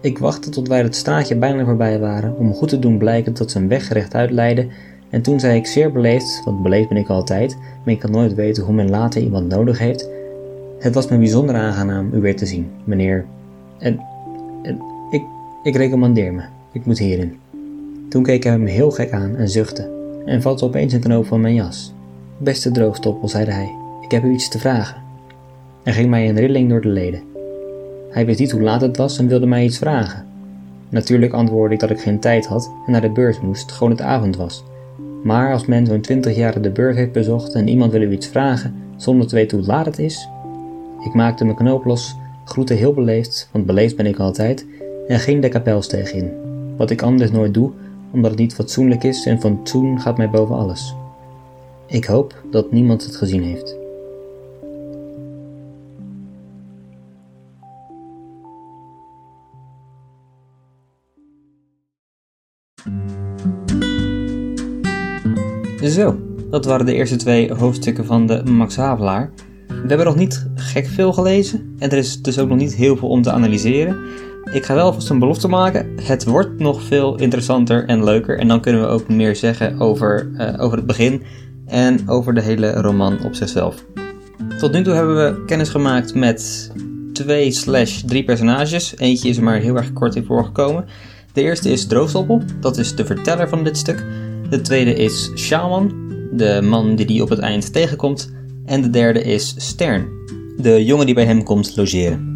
Ik 0.01 0.17
wachtte 0.17 0.49
tot 0.49 0.67
wij 0.67 0.81
het 0.81 0.95
straatje 0.95 1.35
bijna 1.35 1.65
voorbij 1.65 1.99
waren, 1.99 2.37
om 2.37 2.53
goed 2.53 2.69
te 2.69 2.79
doen 2.79 2.97
blijken 2.97 3.33
dat 3.33 3.51
zijn 3.51 3.67
weg 3.67 3.89
rechtuit 3.89 4.31
leidde, 4.31 4.67
en 5.09 5.21
toen 5.21 5.39
zei 5.39 5.57
ik 5.57 5.67
zeer 5.67 5.91
beleefd, 5.91 6.41
want 6.45 6.63
beleefd 6.63 6.89
ben 6.89 6.97
ik 6.97 7.09
altijd, 7.09 7.57
maar 7.83 7.93
ik 7.93 7.99
kan 7.99 8.11
nooit 8.11 8.33
weten 8.33 8.63
hoe 8.63 8.73
men 8.73 8.89
later 8.89 9.21
iemand 9.21 9.47
nodig 9.47 9.79
heeft. 9.79 10.09
Het 10.79 10.93
was 10.93 11.07
me 11.07 11.17
bijzonder 11.17 11.55
aangenaam 11.55 12.09
u 12.13 12.21
weer 12.21 12.35
te 12.35 12.45
zien, 12.45 12.71
meneer. 12.83 13.25
En, 13.79 13.99
en 13.99 14.12
ik, 15.09 15.23
ik 15.63 15.75
recommandeer 15.75 16.33
me, 16.33 16.41
ik 16.71 16.85
moet 16.85 16.99
hierin. 16.99 17.37
Toen 18.09 18.23
keek 18.23 18.43
hij 18.43 18.57
me 18.57 18.69
heel 18.69 18.91
gek 18.91 19.11
aan 19.11 19.35
en 19.35 19.49
zuchtte, 19.49 19.89
en 20.25 20.41
vatte 20.41 20.65
opeens 20.65 20.93
een 20.93 20.99
knoop 20.99 21.25
van 21.25 21.41
mijn 21.41 21.53
jas. 21.53 21.93
Beste 22.37 22.71
droogstoppel, 22.71 23.27
zeide 23.27 23.51
hij, 23.51 23.71
ik 24.01 24.11
heb 24.11 24.23
u 24.23 24.31
iets 24.31 24.49
te 24.49 24.59
vragen. 24.59 25.01
Er 25.83 25.93
ging 25.93 26.09
mij 26.09 26.29
een 26.29 26.39
rilling 26.39 26.69
door 26.69 26.81
de 26.81 26.87
leden. 26.87 27.21
Hij 28.09 28.25
wist 28.25 28.39
niet 28.39 28.51
hoe 28.51 28.61
laat 28.61 28.81
het 28.81 28.97
was 28.97 29.17
en 29.17 29.27
wilde 29.27 29.45
mij 29.45 29.63
iets 29.63 29.77
vragen. 29.77 30.25
Natuurlijk 30.89 31.33
antwoordde 31.33 31.73
ik 31.73 31.79
dat 31.79 31.89
ik 31.89 31.99
geen 31.99 32.19
tijd 32.19 32.45
had 32.45 32.71
en 32.85 32.91
naar 32.91 33.01
de 33.01 33.09
beurs 33.09 33.39
moest, 33.39 33.71
gewoon 33.71 33.91
het 33.91 34.01
avond 34.01 34.35
was. 34.35 34.63
Maar 35.23 35.53
als 35.53 35.65
men 35.65 35.85
zo'n 35.85 36.01
twintig 36.01 36.35
jaar 36.35 36.61
de 36.61 36.69
beurs 36.69 36.95
heeft 36.95 37.11
bezocht 37.11 37.53
en 37.53 37.67
iemand 37.67 37.91
wil 37.91 38.01
u 38.01 38.11
iets 38.11 38.27
vragen 38.27 38.73
zonder 38.95 39.27
te 39.27 39.35
weten 39.35 39.57
hoe 39.57 39.67
laat 39.67 39.85
het 39.85 39.99
is. 39.99 40.27
Ik 41.05 41.13
maakte 41.13 41.43
mijn 41.45 41.57
knoop 41.57 41.85
los, 41.85 42.15
groette 42.45 42.73
heel 42.73 42.93
beleefd, 42.93 43.49
want 43.51 43.65
beleefd 43.65 43.95
ben 43.95 44.05
ik 44.05 44.19
altijd, 44.19 44.65
en 45.07 45.19
ging 45.19 45.41
de 45.41 45.49
kapelsteeg 45.49 46.13
in. 46.13 46.31
Wat 46.77 46.89
ik 46.89 47.01
anders 47.01 47.31
nooit 47.31 47.53
doe, 47.53 47.71
omdat 48.11 48.31
het 48.31 48.39
niet 48.39 48.53
fatsoenlijk 48.53 49.03
is 49.03 49.25
en 49.25 49.41
fatsoen 49.41 50.01
gaat 50.01 50.17
mij 50.17 50.29
boven 50.29 50.55
alles. 50.55 50.95
Ik 51.87 52.05
hoop 52.05 52.43
dat 52.51 52.71
niemand 52.71 53.05
het 53.05 53.15
gezien 53.15 53.43
heeft. 53.43 53.81
Zo, 65.83 66.19
dat 66.49 66.65
waren 66.65 66.85
de 66.85 66.93
eerste 66.93 67.15
twee 67.15 67.53
hoofdstukken 67.53 68.05
van 68.05 68.27
de 68.27 68.43
Max 68.43 68.75
Havelaar. 68.75 69.31
We 69.67 69.87
hebben 69.87 70.05
nog 70.05 70.15
niet 70.15 70.47
gek 70.73 70.87
veel 70.87 71.13
gelezen 71.13 71.75
en 71.79 71.89
er 71.89 71.97
is 71.97 72.21
dus 72.21 72.39
ook 72.39 72.49
nog 72.49 72.57
niet 72.57 72.75
heel 72.75 72.97
veel 72.97 73.07
om 73.07 73.21
te 73.21 73.31
analyseren. 73.31 73.97
Ik 74.51 74.65
ga 74.65 74.73
wel 74.73 74.93
vast 74.93 75.09
een 75.09 75.19
belofte 75.19 75.47
maken. 75.47 75.87
Het 76.01 76.25
wordt 76.25 76.59
nog 76.59 76.81
veel 76.81 77.15
interessanter 77.15 77.85
en 77.85 78.03
leuker. 78.03 78.39
En 78.39 78.47
dan 78.47 78.61
kunnen 78.61 78.81
we 78.81 78.87
ook 78.87 79.07
meer 79.07 79.35
zeggen 79.35 79.79
over, 79.79 80.31
uh, 80.37 80.61
over 80.63 80.77
het 80.77 80.85
begin 80.85 81.21
en 81.65 82.09
over 82.09 82.33
de 82.33 82.41
hele 82.41 82.71
roman 82.71 83.23
op 83.23 83.35
zichzelf. 83.35 83.85
Tot 84.57 84.71
nu 84.71 84.83
toe 84.83 84.93
hebben 84.93 85.15
we 85.15 85.45
kennis 85.45 85.69
gemaakt 85.69 86.15
met 86.15 86.71
twee 87.13 87.51
slash 87.51 88.01
drie 88.05 88.23
personages. 88.23 88.93
Eentje 88.97 89.29
is 89.29 89.37
er 89.37 89.43
maar 89.43 89.59
heel 89.59 89.75
erg 89.75 89.93
kort 89.93 90.15
in 90.15 90.25
voorgekomen. 90.25 90.85
De 91.33 91.41
eerste 91.41 91.69
is 91.69 91.87
Droogstoppel, 91.87 92.41
dat 92.59 92.77
is 92.77 92.95
de 92.95 93.05
verteller 93.05 93.49
van 93.49 93.63
dit 93.63 93.77
stuk. 93.77 94.05
De 94.49 94.61
tweede 94.61 94.93
is 94.93 95.31
Shaman, 95.35 95.93
de 96.31 96.61
man 96.61 96.95
die 96.95 97.05
die 97.05 97.21
op 97.21 97.29
het 97.29 97.39
eind 97.39 97.73
tegenkomt. 97.73 98.31
En 98.65 98.81
de 98.81 98.89
derde 98.89 99.23
is 99.23 99.53
Stern, 99.57 100.07
de 100.57 100.85
jongen 100.85 101.05
die 101.05 101.15
bij 101.15 101.25
hem 101.25 101.43
komt 101.43 101.75
logeren. 101.75 102.31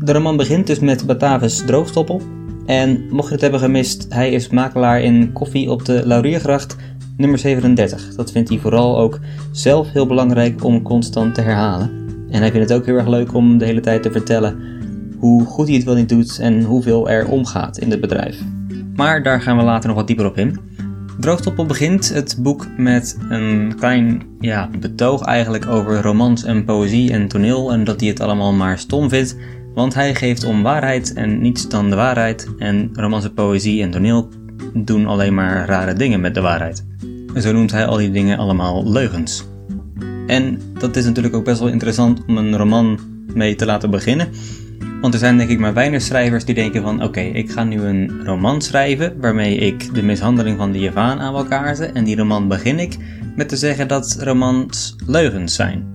De 0.00 0.12
roman 0.12 0.36
begint 0.36 0.66
dus 0.66 0.78
met 0.78 1.06
Batavus 1.06 1.62
Droogstoppel. 1.66 2.20
En 2.66 3.06
mocht 3.10 3.26
je 3.26 3.32
het 3.32 3.42
hebben 3.42 3.60
gemist, 3.60 4.06
hij 4.08 4.30
is 4.30 4.48
makelaar 4.48 5.02
in 5.02 5.32
koffie 5.32 5.70
op 5.70 5.84
de 5.84 6.06
Lauriergracht 6.06 6.76
nummer 7.16 7.38
37. 7.38 8.14
Dat 8.14 8.32
vindt 8.32 8.48
hij 8.48 8.58
vooral 8.58 8.98
ook 8.98 9.20
zelf 9.52 9.92
heel 9.92 10.06
belangrijk 10.06 10.64
om 10.64 10.82
constant 10.82 11.34
te 11.34 11.40
herhalen. 11.40 11.90
En 12.30 12.40
hij 12.40 12.50
vindt 12.50 12.68
het 12.68 12.78
ook 12.78 12.86
heel 12.86 12.96
erg 12.96 13.08
leuk 13.08 13.34
om 13.34 13.58
de 13.58 13.64
hele 13.64 13.80
tijd 13.80 14.02
te 14.02 14.10
vertellen 14.10 14.56
hoe 15.18 15.44
goed 15.44 15.66
hij 15.66 15.76
het 15.76 15.84
wel 15.84 15.94
niet 15.94 16.08
doet 16.08 16.38
en 16.38 16.62
hoeveel 16.62 17.10
er 17.10 17.28
omgaat 17.28 17.78
in 17.78 17.90
het 17.90 18.00
bedrijf. 18.00 18.38
Maar 18.94 19.22
daar 19.22 19.40
gaan 19.40 19.56
we 19.56 19.62
later 19.62 19.88
nog 19.88 19.96
wat 19.96 20.06
dieper 20.06 20.26
op 20.26 20.38
in. 20.38 20.58
Droogstoppel 21.20 21.66
begint 21.66 22.08
het 22.08 22.36
boek 22.38 22.66
met 22.76 23.18
een 23.28 23.72
klein 23.78 24.22
ja, 24.40 24.70
betoog 24.80 25.22
eigenlijk 25.22 25.66
over 25.66 26.02
romans 26.02 26.44
en 26.44 26.64
poëzie 26.64 27.12
en 27.12 27.28
toneel 27.28 27.72
en 27.72 27.84
dat 27.84 28.00
hij 28.00 28.08
het 28.08 28.20
allemaal 28.20 28.52
maar 28.52 28.78
stom 28.78 29.08
vindt, 29.08 29.36
want 29.74 29.94
hij 29.94 30.14
geeft 30.14 30.44
om 30.44 30.62
waarheid 30.62 31.12
en 31.12 31.40
niets 31.40 31.68
dan 31.68 31.90
de 31.90 31.96
waarheid 31.96 32.48
en 32.58 32.90
romans 32.92 33.24
en 33.24 33.34
poëzie 33.34 33.82
en 33.82 33.90
toneel 33.90 34.28
doen 34.74 35.06
alleen 35.06 35.34
maar 35.34 35.66
rare 35.66 35.92
dingen 35.92 36.20
met 36.20 36.34
de 36.34 36.40
waarheid. 36.40 36.84
Zo 37.36 37.52
noemt 37.52 37.70
hij 37.70 37.86
al 37.86 37.96
die 37.96 38.10
dingen 38.10 38.38
allemaal 38.38 38.90
leugens. 38.92 39.44
En 40.26 40.60
dat 40.78 40.96
is 40.96 41.04
natuurlijk 41.04 41.34
ook 41.34 41.44
best 41.44 41.58
wel 41.58 41.68
interessant 41.68 42.24
om 42.26 42.36
een 42.36 42.56
roman 42.56 42.98
mee 43.34 43.54
te 43.54 43.66
laten 43.66 43.90
beginnen. 43.90 44.28
Want 45.04 45.16
er 45.16 45.22
zijn 45.22 45.36
denk 45.36 45.50
ik 45.50 45.58
maar 45.58 45.74
weinig 45.74 46.02
schrijvers 46.02 46.44
die 46.44 46.54
denken 46.54 46.82
van 46.82 47.02
oké, 47.02 47.20
ik 47.20 47.50
ga 47.50 47.64
nu 47.64 47.80
een 47.80 48.24
roman 48.24 48.62
schrijven 48.62 49.20
waarmee 49.20 49.56
ik 49.56 49.94
de 49.94 50.02
mishandeling 50.02 50.56
van 50.58 50.72
de 50.72 50.78
Javaan 50.78 51.18
aan 51.18 51.32
wil 51.32 51.44
kaarten. 51.44 51.94
En 51.94 52.04
die 52.04 52.16
roman 52.16 52.48
begin 52.48 52.78
ik 52.78 52.96
met 53.36 53.48
te 53.48 53.56
zeggen 53.56 53.88
dat 53.88 54.16
romans 54.20 54.96
leugens 55.06 55.54
zijn. 55.54 55.86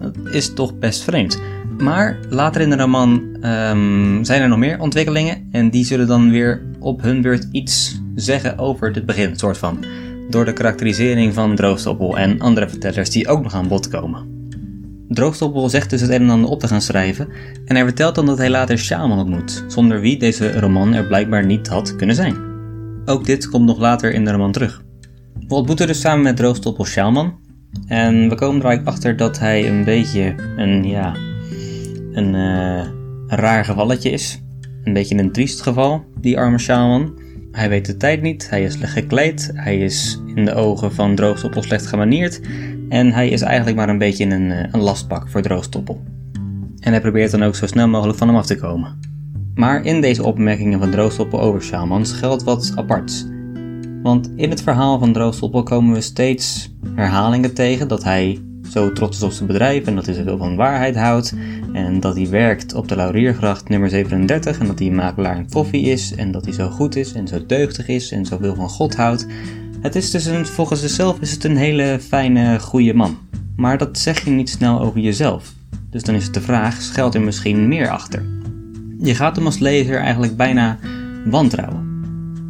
Dat 0.00 0.16
is 0.32 0.54
toch 0.54 0.78
best 0.78 1.02
vreemd. 1.02 1.40
Maar 1.78 2.18
later 2.28 2.60
in 2.60 2.70
de 2.70 2.76
roman 2.76 3.10
um, 3.42 4.24
zijn 4.24 4.42
er 4.42 4.48
nog 4.48 4.58
meer 4.58 4.80
ontwikkelingen 4.80 5.48
en 5.52 5.70
die 5.70 5.84
zullen 5.84 6.06
dan 6.06 6.30
weer 6.30 6.62
op 6.78 7.02
hun 7.02 7.22
beurt 7.22 7.48
iets 7.52 8.00
zeggen 8.14 8.58
over 8.58 8.92
dit 8.92 9.06
begin, 9.06 9.36
soort 9.36 9.58
van. 9.58 9.84
Door 10.30 10.44
de 10.44 10.52
karakterisering 10.52 11.34
van 11.34 11.56
Droogstoppel 11.56 12.18
en 12.18 12.40
andere 12.40 12.68
vertellers 12.68 13.10
die 13.10 13.28
ook 13.28 13.42
nog 13.42 13.54
aan 13.54 13.68
bod 13.68 13.88
komen. 13.88 14.37
Droogstoppel 15.08 15.68
zegt 15.68 15.90
dus 15.90 16.00
het 16.00 16.10
een 16.10 16.22
en 16.22 16.30
ander 16.30 16.50
op 16.50 16.60
te 16.60 16.68
gaan 16.68 16.80
schrijven 16.80 17.28
en 17.64 17.76
hij 17.76 17.84
vertelt 17.84 18.14
dan 18.14 18.26
dat 18.26 18.38
hij 18.38 18.50
later 18.50 18.78
Shaman 18.78 19.18
ontmoet, 19.18 19.64
zonder 19.66 20.00
wie 20.00 20.18
deze 20.18 20.60
roman 20.60 20.94
er 20.94 21.06
blijkbaar 21.06 21.46
niet 21.46 21.68
had 21.68 21.96
kunnen 21.96 22.16
zijn. 22.16 22.36
Ook 23.04 23.24
dit 23.24 23.48
komt 23.48 23.66
nog 23.66 23.78
later 23.78 24.12
in 24.12 24.24
de 24.24 24.30
roman 24.30 24.52
terug. 24.52 24.82
We 25.48 25.54
ontmoeten 25.54 25.86
dus 25.86 26.00
samen 26.00 26.22
met 26.22 26.36
Droogstoppel 26.36 26.84
Shaman 26.84 27.38
en 27.86 28.28
we 28.28 28.34
komen 28.34 28.60
er 28.60 28.66
eigenlijk 28.66 28.96
achter 28.96 29.16
dat 29.16 29.38
hij 29.38 29.68
een 29.68 29.84
beetje 29.84 30.34
een, 30.56 30.84
ja, 30.84 31.14
een, 32.12 32.34
uh, 32.34 32.84
een 33.26 33.38
raar 33.38 33.64
gevalletje 33.64 34.10
is. 34.10 34.42
Een 34.84 34.92
beetje 34.92 35.18
een 35.18 35.32
triest 35.32 35.60
geval, 35.60 36.04
die 36.20 36.38
arme 36.38 36.58
Shaman. 36.58 37.20
Hij 37.52 37.68
weet 37.68 37.86
de 37.86 37.96
tijd 37.96 38.22
niet, 38.22 38.50
hij 38.50 38.64
is 38.64 38.72
slecht 38.72 38.92
gekleed, 38.92 39.50
hij 39.54 39.78
is 39.78 40.20
in 40.34 40.44
de 40.44 40.54
ogen 40.54 40.92
van 40.92 41.14
Droogstoppel 41.14 41.62
slecht 41.62 41.86
gemanierd 41.86 42.40
en 42.88 43.12
hij 43.12 43.28
is 43.28 43.40
eigenlijk 43.40 43.76
maar 43.76 43.88
een 43.88 43.98
beetje 43.98 44.24
een, 44.24 44.50
eh, 44.50 44.68
een 44.72 44.80
lastpak 44.80 45.28
voor 45.28 45.42
Droogstoppel. 45.42 46.00
En 46.80 46.92
hij 46.92 47.00
probeert 47.00 47.30
dan 47.30 47.42
ook 47.42 47.54
zo 47.54 47.66
snel 47.66 47.88
mogelijk 47.88 48.18
van 48.18 48.28
hem 48.28 48.36
af 48.36 48.46
te 48.46 48.56
komen. 48.56 48.98
Maar 49.54 49.84
in 49.84 50.00
deze 50.00 50.24
opmerkingen 50.24 50.78
van 50.78 50.90
Droogstoppel 50.90 51.40
over 51.40 51.62
Shamans 51.62 52.12
geldt 52.12 52.42
wat 52.42 52.72
aparts. 52.76 53.26
Want 54.02 54.30
in 54.36 54.50
het 54.50 54.62
verhaal 54.62 54.98
van 54.98 55.12
Droogstoppel 55.12 55.62
komen 55.62 55.94
we 55.94 56.00
steeds 56.00 56.74
herhalingen 56.94 57.54
tegen 57.54 57.88
dat 57.88 58.04
hij 58.04 58.38
zo 58.70 58.92
trots 58.92 59.16
is 59.16 59.22
op 59.22 59.32
zijn 59.32 59.46
bedrijf 59.46 59.86
en 59.86 59.94
dat 59.94 60.06
hij 60.06 60.14
zoveel 60.14 60.38
van 60.38 60.56
waarheid 60.56 60.96
houdt. 60.96 61.34
En 61.72 62.00
dat 62.00 62.16
hij 62.16 62.28
werkt 62.28 62.74
op 62.74 62.88
de 62.88 62.96
Lauriergracht 62.96 63.68
nummer 63.68 63.90
37 63.90 64.58
en 64.58 64.66
dat 64.66 64.78
hij 64.78 64.90
makelaar 64.90 65.36
in 65.36 65.50
koffie 65.50 65.86
is 65.86 66.14
en 66.14 66.32
dat 66.32 66.44
hij 66.44 66.54
zo 66.54 66.68
goed 66.68 66.96
is 66.96 67.12
en 67.12 67.28
zo 67.28 67.46
deugdig 67.46 67.88
is 67.88 68.12
en 68.12 68.26
zoveel 68.26 68.54
van 68.54 68.68
God 68.68 68.96
houdt. 68.96 69.26
Het 69.80 69.96
is 69.96 70.10
dus 70.10 70.24
een, 70.24 70.46
volgens 70.46 70.80
zichzelf 70.80 71.20
is 71.20 71.30
het 71.30 71.44
een 71.44 71.56
hele 71.56 71.98
fijne, 72.00 72.60
goede 72.60 72.94
man. 72.94 73.18
Maar 73.56 73.78
dat 73.78 73.98
zeg 73.98 74.24
je 74.24 74.30
niet 74.30 74.50
snel 74.50 74.80
over 74.80 75.00
jezelf. 75.00 75.52
Dus 75.90 76.02
dan 76.02 76.14
is 76.14 76.24
het 76.24 76.34
de 76.34 76.40
vraag, 76.40 76.82
schuilt 76.82 77.14
er 77.14 77.20
misschien 77.20 77.68
meer 77.68 77.88
achter? 77.88 78.22
Je 78.98 79.14
gaat 79.14 79.36
hem 79.36 79.44
als 79.44 79.58
lezer 79.58 80.00
eigenlijk 80.00 80.36
bijna 80.36 80.78
wantrouwen. 81.24 81.86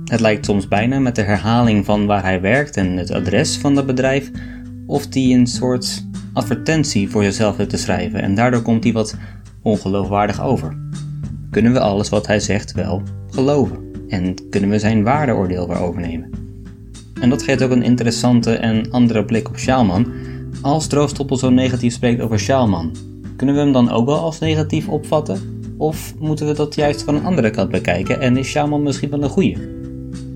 Het 0.05 0.21
lijkt 0.21 0.45
soms 0.45 0.69
bijna 0.69 0.99
met 0.99 1.15
de 1.15 1.23
herhaling 1.23 1.85
van 1.85 2.07
waar 2.07 2.23
hij 2.23 2.41
werkt 2.41 2.77
en 2.77 2.97
het 2.97 3.11
adres 3.11 3.57
van 3.57 3.75
dat 3.75 3.87
bedrijf, 3.87 4.31
of 4.87 5.07
die 5.07 5.37
een 5.37 5.47
soort 5.47 6.07
advertentie 6.33 7.11
voor 7.11 7.23
jezelf 7.23 7.57
heeft 7.57 7.71
te 7.71 7.77
schrijven 7.77 8.23
en 8.23 8.35
daardoor 8.35 8.63
komt 8.63 8.85
hij 8.85 8.93
wat 8.93 9.17
ongeloofwaardig 9.63 10.43
over. 10.43 10.77
Kunnen 11.51 11.73
we 11.73 11.81
alles 11.81 12.09
wat 12.09 12.27
hij 12.27 12.41
zegt 12.41 12.73
wel 12.73 13.03
geloven? 13.31 13.79
En 14.09 14.35
kunnen 14.51 14.71
we 14.71 14.79
zijn 14.79 15.03
waardeoordeel 15.03 15.69
weer 15.69 15.79
overnemen? 15.79 16.48
En 17.21 17.31
dat 17.31 17.43
geeft 17.43 17.63
ook 17.63 17.71
een 17.71 17.83
interessante 17.83 18.53
en 18.53 18.91
andere 18.91 19.25
blik 19.25 19.49
op 19.49 19.59
Sjaalman. 19.59 20.07
Als 20.63 20.87
Droogstoppel 20.87 21.37
zo 21.37 21.51
negatief 21.51 21.93
spreekt 21.93 22.21
over 22.21 22.39
Sjaalman, 22.39 22.97
kunnen 23.37 23.55
we 23.55 23.61
hem 23.61 23.73
dan 23.73 23.91
ook 23.91 24.07
wel 24.07 24.19
als 24.19 24.39
negatief 24.39 24.89
opvatten? 24.89 25.41
Of 25.77 26.15
moeten 26.19 26.47
we 26.47 26.53
dat 26.53 26.75
juist 26.75 27.03
van 27.03 27.15
een 27.15 27.25
andere 27.25 27.51
kant 27.51 27.71
bekijken 27.71 28.21
en 28.21 28.37
is 28.37 28.49
Sjaalman 28.49 28.83
misschien 28.83 29.11
wel 29.11 29.23
een 29.23 29.29
goeie? 29.29 29.57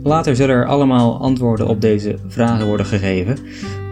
Later 0.03 0.37
zullen 0.37 0.55
er 0.55 0.67
allemaal 0.67 1.21
antwoorden 1.21 1.69
op 1.69 1.81
deze 1.81 2.19
vragen 2.27 2.67
worden 2.67 2.87
gegeven. 2.87 3.39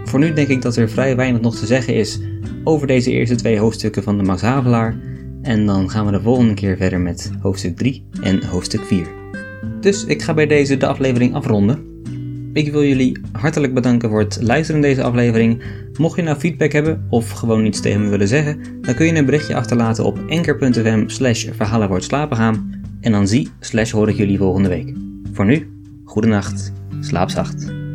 Voor 0.05 0.18
nu 0.18 0.33
denk 0.33 0.48
ik 0.48 0.62
dat 0.62 0.76
er 0.76 0.90
vrij 0.90 1.16
weinig 1.16 1.40
nog 1.40 1.57
te 1.57 1.66
zeggen 1.66 1.94
is 1.94 2.20
over 2.64 2.87
deze 2.87 3.11
eerste 3.11 3.35
twee 3.35 3.59
hoofdstukken 3.59 4.03
van 4.03 4.16
de 4.16 4.22
Max 4.22 4.42
Havelaar. 4.42 5.00
En 5.42 5.66
dan 5.66 5.90
gaan 5.90 6.07
we 6.07 6.12
de 6.12 6.20
volgende 6.20 6.55
keer 6.55 6.76
verder 6.76 7.00
met 7.00 7.31
hoofdstuk 7.42 7.76
3 7.76 8.05
en 8.22 8.44
hoofdstuk 8.44 8.85
4. 8.85 9.07
Dus 9.81 10.05
ik 10.05 10.22
ga 10.22 10.35
bij 10.35 10.46
deze 10.46 10.76
de 10.76 10.87
aflevering 10.87 11.35
afronden. 11.35 11.89
Ik 12.52 12.72
wil 12.72 12.84
jullie 12.84 13.20
hartelijk 13.32 13.74
bedanken 13.74 14.08
voor 14.08 14.18
het 14.18 14.38
luisteren 14.42 14.80
naar 14.80 14.90
deze 14.90 15.02
aflevering. 15.02 15.62
Mocht 15.98 16.16
je 16.16 16.22
nou 16.22 16.38
feedback 16.38 16.72
hebben 16.72 17.06
of 17.10 17.30
gewoon 17.30 17.64
iets 17.64 17.80
tegen 17.80 18.04
me 18.04 18.08
willen 18.08 18.28
zeggen, 18.28 18.60
dan 18.80 18.94
kun 18.94 19.06
je 19.06 19.14
een 19.14 19.24
berichtje 19.24 19.54
achterlaten 19.54 20.04
op 20.04 20.18
enker.fm 20.28 21.08
slash 21.08 21.48
verhalen 21.52 21.86
voor 21.86 21.96
het 21.96 22.04
slapen 22.04 22.36
gaan. 22.36 22.82
En 23.00 23.12
dan 23.12 23.28
zie 23.28 23.48
slash 23.60 23.90
hoor 23.90 24.08
ik 24.08 24.16
jullie 24.16 24.38
volgende 24.38 24.68
week. 24.68 24.94
Voor 25.32 25.44
nu, 25.44 25.70
goede 26.04 26.28
nacht, 26.28 26.72
slaap 27.00 27.30
zacht. 27.30 27.89